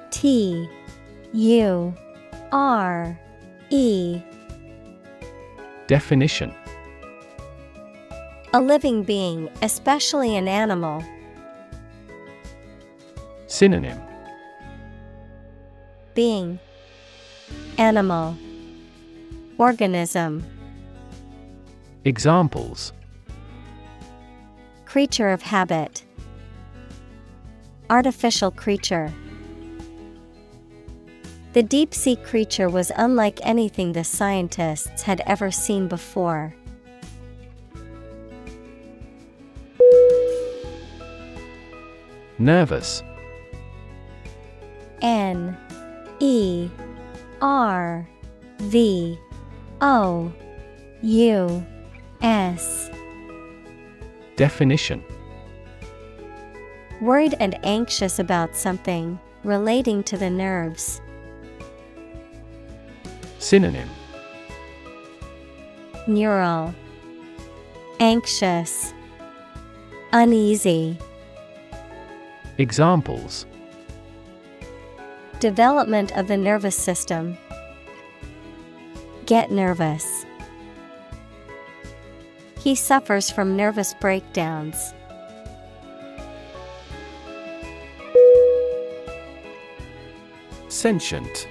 T 0.09 0.67
U 1.33 1.93
R 2.51 3.19
E. 3.69 4.19
Definition. 5.85 6.51
A 8.55 8.59
living 8.59 9.03
being, 9.03 9.51
especially 9.61 10.35
an 10.35 10.47
animal. 10.47 11.03
Synonym. 13.45 14.01
Being. 16.15 16.57
Animal. 17.77 18.35
Organism 19.59 20.43
Examples. 22.05 22.91
Creature 24.83 25.29
of 25.29 25.41
habit. 25.41 26.03
Artificial 27.89 28.51
creature. 28.51 29.13
The 31.53 31.63
deep 31.63 31.93
sea 31.93 32.17
creature 32.17 32.67
was 32.67 32.91
unlike 32.97 33.39
anything 33.43 33.93
the 33.93 34.03
scientists 34.03 35.03
had 35.03 35.21
ever 35.25 35.49
seen 35.49 35.87
before. 35.87 36.53
Nervous. 42.37 43.01
N 45.01 45.55
E 46.19 46.69
R 47.41 48.05
V 48.59 49.17
O 49.79 50.33
U 51.01 51.65
S. 52.23 52.89
Definition. 54.37 55.03
Worried 57.01 57.35
and 57.41 57.59
anxious 57.65 58.17
about 58.17 58.55
something 58.55 59.19
relating 59.43 60.03
to 60.03 60.15
the 60.15 60.29
nerves. 60.29 61.01
Synonym. 63.39 63.89
Neural. 66.07 66.73
Anxious. 67.99 68.93
Uneasy. 70.13 70.97
Examples. 72.57 73.45
Development 75.41 76.17
of 76.17 76.29
the 76.29 76.37
nervous 76.37 76.77
system. 76.77 77.37
Get 79.25 79.51
nervous. 79.51 80.25
He 82.63 82.75
suffers 82.75 83.29
from 83.29 83.57
nervous 83.57 83.93
breakdowns. 83.95 84.93
Sentient. 90.69 91.45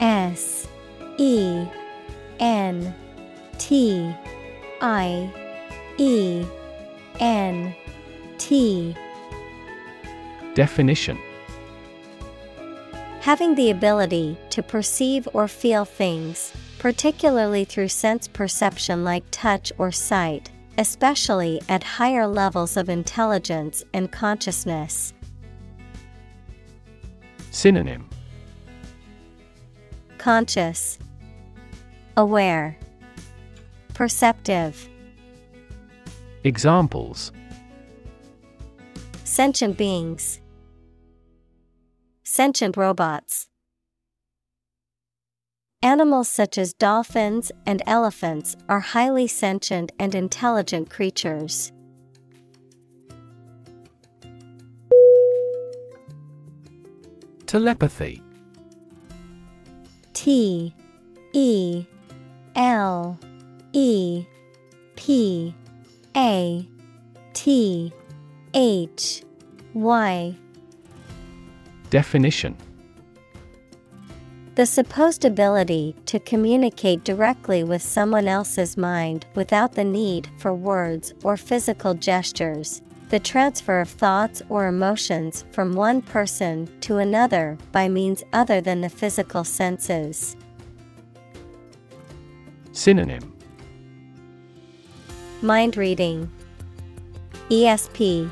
S 0.00 0.66
E 1.16 1.64
N 2.40 2.92
T 3.58 4.12
I 4.80 5.32
E 5.96 6.44
N 7.20 7.72
T. 8.38 8.96
Definition. 10.54 11.16
Having 13.20 13.54
the 13.54 13.70
ability 13.70 14.36
to 14.50 14.60
perceive 14.60 15.28
or 15.32 15.46
feel 15.46 15.84
things, 15.84 16.52
particularly 16.84 17.64
through 17.64 17.88
sense 17.88 18.28
perception 18.28 19.04
like 19.04 19.24
touch 19.30 19.72
or 19.78 19.90
sight, 19.90 20.50
especially 20.76 21.58
at 21.66 21.82
higher 21.82 22.26
levels 22.26 22.76
of 22.76 22.90
intelligence 22.90 23.82
and 23.94 24.12
consciousness. 24.12 25.14
Synonym 27.50 28.06
Conscious, 30.18 30.98
Aware, 32.18 32.76
Perceptive. 33.94 34.86
Examples 36.42 37.32
Sentient 39.24 39.78
beings. 39.78 40.38
Sentient 42.24 42.76
robots. 42.76 43.48
Animals 45.84 46.30
such 46.30 46.56
as 46.56 46.72
dolphins 46.72 47.52
and 47.66 47.82
elephants 47.86 48.56
are 48.70 48.80
highly 48.80 49.26
sentient 49.26 49.92
and 49.98 50.14
intelligent 50.14 50.88
creatures. 50.88 51.72
Telepathy. 57.44 58.22
T 60.14 60.74
E 61.34 61.84
L 62.56 63.20
E 63.74 64.24
P 64.96 65.54
A 66.16 66.66
T 67.34 67.92
H 68.54 69.22
Y. 69.74 70.34
Definition 71.90 72.56
The 74.54 74.66
supposed 74.66 75.24
ability 75.24 75.96
to 76.06 76.20
communicate 76.20 77.02
directly 77.02 77.64
with 77.64 77.82
someone 77.82 78.28
else's 78.28 78.76
mind 78.76 79.26
without 79.34 79.72
the 79.72 79.82
need 79.82 80.28
for 80.38 80.54
words 80.54 81.12
or 81.24 81.36
physical 81.36 81.94
gestures, 81.94 82.80
the 83.08 83.18
transfer 83.18 83.80
of 83.80 83.88
thoughts 83.88 84.42
or 84.48 84.68
emotions 84.68 85.44
from 85.50 85.74
one 85.74 86.00
person 86.02 86.70
to 86.82 86.98
another 86.98 87.58
by 87.72 87.88
means 87.88 88.22
other 88.32 88.60
than 88.60 88.80
the 88.80 88.88
physical 88.88 89.42
senses. 89.42 90.36
Synonym. 92.70 93.36
Mind 95.42 95.76
reading, 95.76 96.30
ESP, 97.50 98.30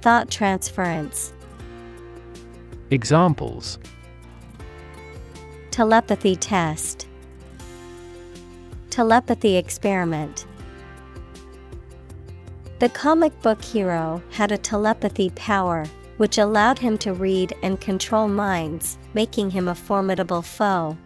Thought 0.00 0.30
transference, 0.30 1.34
Examples 2.90 3.78
Telepathy 5.74 6.36
test, 6.36 7.08
Telepathy 8.90 9.56
experiment. 9.56 10.46
The 12.78 12.88
comic 12.90 13.32
book 13.42 13.60
hero 13.60 14.22
had 14.30 14.52
a 14.52 14.56
telepathy 14.56 15.30
power, 15.30 15.84
which 16.18 16.38
allowed 16.38 16.78
him 16.78 16.96
to 16.98 17.12
read 17.12 17.54
and 17.64 17.80
control 17.80 18.28
minds, 18.28 18.98
making 19.14 19.50
him 19.50 19.66
a 19.66 19.74
formidable 19.74 20.42
foe. 20.42 20.96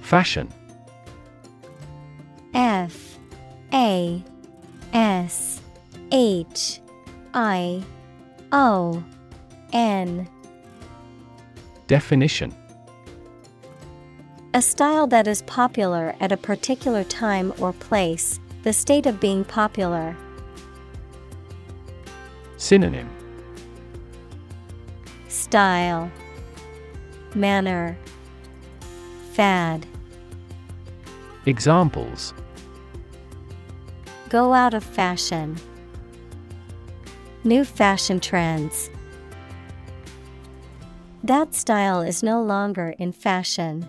Fashion 0.00 0.50
F 2.54 3.18
A 3.74 4.24
S 4.94 5.60
H 6.10 6.80
I 7.34 7.84
O 8.52 9.02
N. 9.72 10.28
Definition. 11.86 12.54
A 14.54 14.62
style 14.62 15.06
that 15.08 15.28
is 15.28 15.42
popular 15.42 16.16
at 16.20 16.32
a 16.32 16.36
particular 16.36 17.04
time 17.04 17.52
or 17.58 17.72
place, 17.74 18.40
the 18.62 18.72
state 18.72 19.06
of 19.06 19.20
being 19.20 19.44
popular. 19.44 20.16
Synonym. 22.56 23.08
Style. 25.28 26.10
Manner. 27.34 27.98
Fad. 29.32 29.86
Examples. 31.44 32.32
Go 34.30 34.54
out 34.54 34.74
of 34.74 34.82
fashion. 34.82 35.56
New 37.46 37.64
fashion 37.64 38.18
trends. 38.18 38.90
That 41.22 41.54
style 41.54 42.00
is 42.02 42.24
no 42.24 42.42
longer 42.42 42.96
in 42.98 43.12
fashion. 43.12 43.88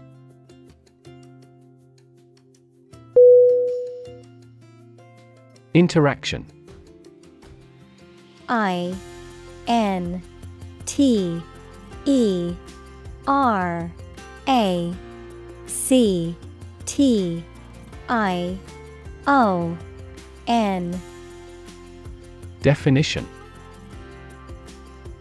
Interaction 5.74 6.46
I 8.48 8.94
N 9.68 10.22
T 10.86 11.42
E 12.06 12.54
R 13.26 13.92
A 14.48 14.94
C 15.66 16.36
T 16.86 17.44
I 18.08 18.56
O 19.26 19.76
N 20.46 21.02
Definition 22.62 23.28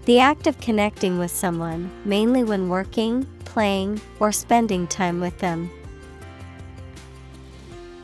The 0.07 0.21
act 0.21 0.47
of 0.47 0.61
connecting 0.61 1.19
with 1.19 1.33
someone, 1.33 1.91
mainly 2.05 2.45
when 2.45 2.69
working, 2.69 3.27
playing, 3.45 4.01
or 4.21 4.31
spending 4.31 4.87
time 4.87 5.21
with 5.21 5.37
them. 5.39 5.69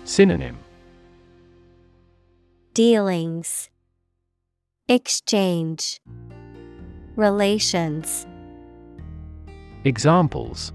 Synonym 0.03 0.59
Dealings 2.75 3.71
Exchange 4.89 6.01
Relations 7.15 8.27
Examples 9.85 10.73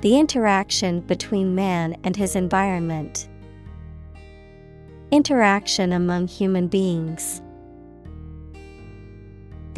The 0.00 0.18
interaction 0.18 0.98
between 1.02 1.54
man 1.54 1.96
and 2.02 2.16
his 2.16 2.34
environment. 2.34 3.28
Interaction 5.12 5.92
among 5.92 6.26
human 6.26 6.66
beings. 6.66 7.40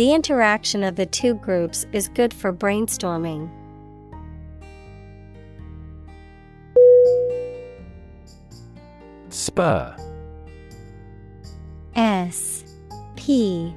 The 0.01 0.15
interaction 0.15 0.83
of 0.83 0.97
the 0.97 1.05
two 1.05 1.35
groups 1.35 1.85
is 1.93 2.09
good 2.09 2.33
for 2.33 2.55
brainstorming. 2.55 3.51
Spur 9.29 9.95
S 11.95 12.65
P 13.15 13.75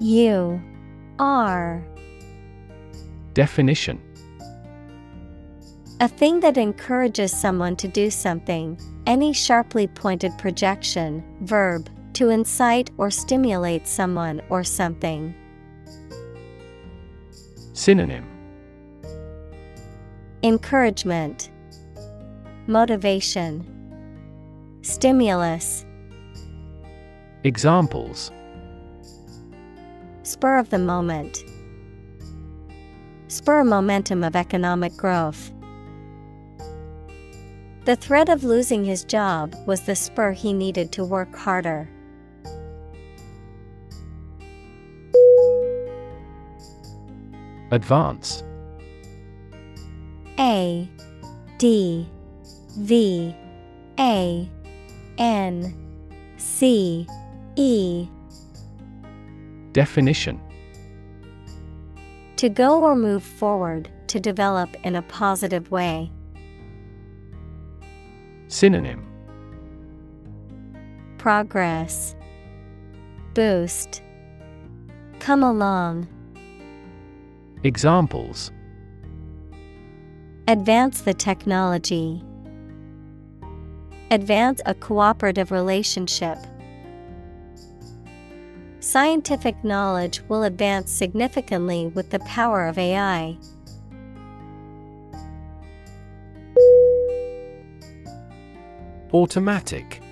U 0.00 0.62
R 1.18 1.82
Definition 3.32 4.02
A 6.00 6.08
thing 6.08 6.40
that 6.40 6.58
encourages 6.58 7.32
someone 7.32 7.74
to 7.76 7.88
do 7.88 8.10
something, 8.10 8.78
any 9.06 9.32
sharply 9.32 9.86
pointed 9.86 10.36
projection, 10.36 11.24
verb, 11.40 11.88
to 12.12 12.28
incite 12.28 12.90
or 12.98 13.10
stimulate 13.10 13.88
someone 13.88 14.42
or 14.50 14.62
something. 14.62 15.34
Synonym. 17.74 18.24
Encouragement, 20.44 21.50
Motivation, 22.68 23.66
Stimulus, 24.82 25.84
Examples. 27.42 28.30
Spur 30.22 30.56
of 30.56 30.70
the 30.70 30.78
moment, 30.78 31.42
Spur 33.26 33.64
momentum 33.64 34.22
of 34.22 34.36
economic 34.36 34.96
growth. 34.96 35.50
The 37.86 37.96
threat 37.96 38.28
of 38.28 38.44
losing 38.44 38.84
his 38.84 39.02
job 39.02 39.52
was 39.66 39.80
the 39.80 39.96
spur 39.96 40.30
he 40.30 40.52
needed 40.52 40.92
to 40.92 41.04
work 41.04 41.34
harder. 41.34 41.90
Advance. 47.74 48.44
A 50.38 50.88
D 51.58 52.08
V 52.78 53.34
A 53.98 54.48
N 55.18 55.74
C 56.36 57.04
E. 57.56 58.08
Definition. 59.72 60.40
To 62.36 62.48
go 62.48 62.80
or 62.80 62.94
move 62.94 63.24
forward, 63.24 63.90
to 64.06 64.20
develop 64.20 64.70
in 64.84 64.94
a 64.94 65.02
positive 65.02 65.68
way. 65.72 66.12
Synonym. 68.46 69.04
Progress. 71.18 72.14
Boost. 73.34 74.00
Come 75.18 75.42
along. 75.42 76.06
Examples 77.64 78.52
Advance 80.48 81.00
the 81.00 81.14
technology. 81.14 82.22
Advance 84.10 84.60
a 84.66 84.74
cooperative 84.74 85.50
relationship. 85.50 86.36
Scientific 88.80 89.64
knowledge 89.64 90.20
will 90.28 90.42
advance 90.42 90.92
significantly 90.92 91.86
with 91.86 92.10
the 92.10 92.18
power 92.18 92.66
of 92.66 92.76
AI. 92.76 93.38
Automatic. 99.10 100.02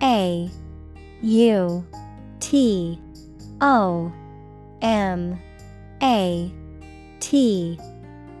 A 0.00 0.48
U 1.22 1.84
T 2.38 3.00
O 3.60 4.12
M 4.80 5.40
A 6.02 6.52
T 7.20 7.78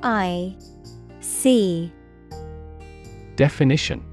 I 0.02 0.54
C. 1.20 1.92
Definition. 3.36 4.04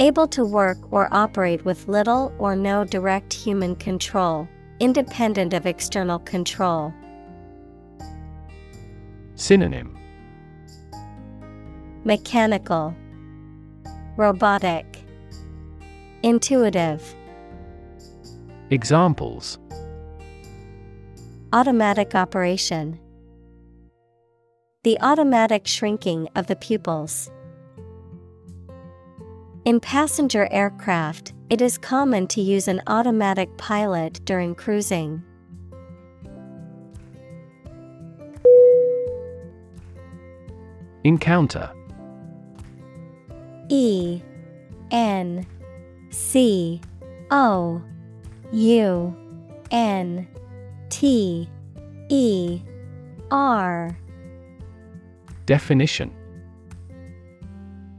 Able 0.00 0.26
to 0.28 0.44
work 0.44 0.78
or 0.92 1.08
operate 1.12 1.64
with 1.64 1.86
little 1.86 2.32
or 2.38 2.56
no 2.56 2.84
direct 2.84 3.32
human 3.32 3.76
control, 3.76 4.48
independent 4.80 5.54
of 5.54 5.66
external 5.66 6.18
control. 6.18 6.92
Synonym. 9.36 9.96
Mechanical, 12.04 12.94
Robotic, 14.16 15.04
Intuitive. 16.22 17.14
Examples 18.70 19.58
Automatic 21.54 22.16
operation. 22.16 22.98
The 24.82 24.98
automatic 25.00 25.68
shrinking 25.68 26.28
of 26.34 26.48
the 26.48 26.56
pupils. 26.56 27.30
In 29.64 29.78
passenger 29.78 30.48
aircraft, 30.50 31.32
it 31.50 31.62
is 31.62 31.78
common 31.78 32.26
to 32.26 32.40
use 32.40 32.66
an 32.66 32.82
automatic 32.88 33.56
pilot 33.56 34.18
during 34.24 34.56
cruising. 34.56 35.22
Encounter 41.04 41.70
E 43.68 44.20
N 44.90 45.46
C 46.10 46.80
O 47.30 47.80
U 48.50 49.16
N 49.70 50.26
T 50.94 51.48
E 52.08 52.60
R. 53.32 53.98
Definition. 55.44 56.14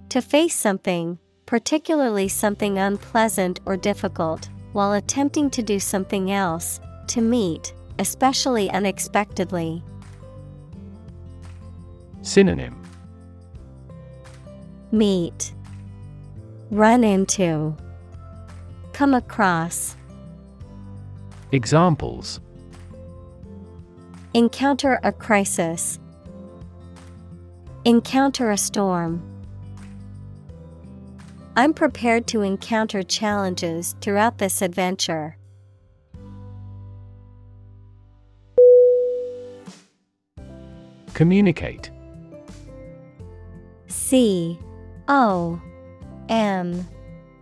To 0.08 0.22
face 0.22 0.56
something, 0.56 1.20
particularly 1.46 2.30
something 2.30 2.78
unpleasant 2.78 3.60
or 3.66 3.76
difficult, 3.76 4.48
while 4.72 4.93
attempting 4.93 5.50
to 5.50 5.62
do 5.62 5.78
something 5.78 6.32
else, 6.32 6.80
to 7.08 7.20
meet, 7.20 7.74
especially 8.00 8.70
unexpectedly. 8.70 9.84
Synonym. 12.22 12.82
Meet, 14.93 15.54
Run 16.72 17.04
into, 17.04 17.76
Come 18.93 19.14
across. 19.14 19.98
Examples 21.52 22.39
Encounter 24.36 24.99
a 25.01 25.13
crisis. 25.13 25.97
Encounter 27.86 28.51
a 28.51 28.57
storm. 28.57 29.23
I'm 31.55 31.73
prepared 31.73 32.27
to 32.27 32.41
encounter 32.41 33.01
challenges 33.01 33.95
throughout 34.01 34.38
this 34.38 34.61
adventure. 34.61 35.38
Communicate 41.13 41.89
C 43.88 44.59
O 45.07 45.61
M 46.27 46.86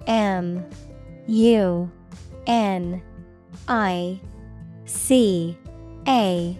M 0.05 0.63
U 1.25 1.91
N 2.45 3.01
I 3.67 4.21
C 4.85 5.57
A 6.07 6.59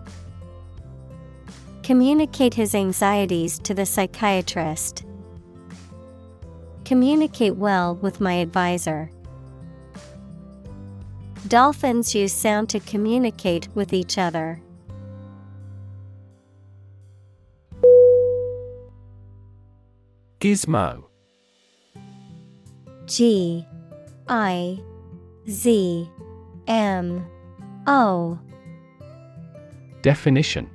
Communicate 1.83 2.53
his 2.53 2.75
anxieties 2.75 3.57
to 3.59 3.73
the 3.73 3.85
psychiatrist. 3.85 5.03
Communicate 6.85 7.55
well 7.55 7.95
with 7.95 8.21
my 8.21 8.33
advisor. 8.33 9.09
Dolphins 11.47 12.13
use 12.13 12.33
sound 12.33 12.69
to 12.69 12.79
communicate 12.79 13.67
with 13.73 13.93
each 13.93 14.17
other. 14.17 14.61
Gizmo 20.39 21.03
G 23.05 23.65
I 24.27 24.79
Z 25.49 26.09
M 26.67 27.25
O 27.85 28.39
Definition 30.01 30.69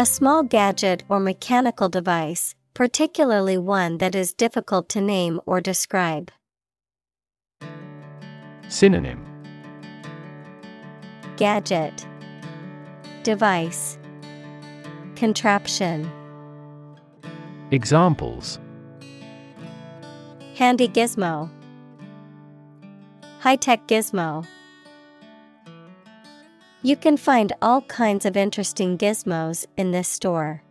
A 0.00 0.06
small 0.06 0.42
gadget 0.42 1.02
or 1.10 1.20
mechanical 1.20 1.90
device, 1.90 2.54
particularly 2.72 3.58
one 3.58 3.98
that 3.98 4.14
is 4.14 4.32
difficult 4.32 4.88
to 4.88 5.00
name 5.02 5.42
or 5.44 5.60
describe. 5.60 6.32
Synonym. 8.68 9.22
Gadget. 11.36 12.06
Device. 13.24 13.98
Contraption. 15.16 16.10
Examples. 17.70 18.58
Handy 20.54 20.88
gizmo. 20.88 21.50
High 23.40 23.56
tech 23.56 23.86
gizmo 23.86 24.46
You 26.82 26.96
can 26.96 27.18
find 27.18 27.52
all 27.60 27.82
kinds 27.82 28.24
of 28.24 28.38
interesting 28.38 28.96
gizmos 28.96 29.66
in 29.76 29.90
this 29.90 30.08
store. 30.08 30.62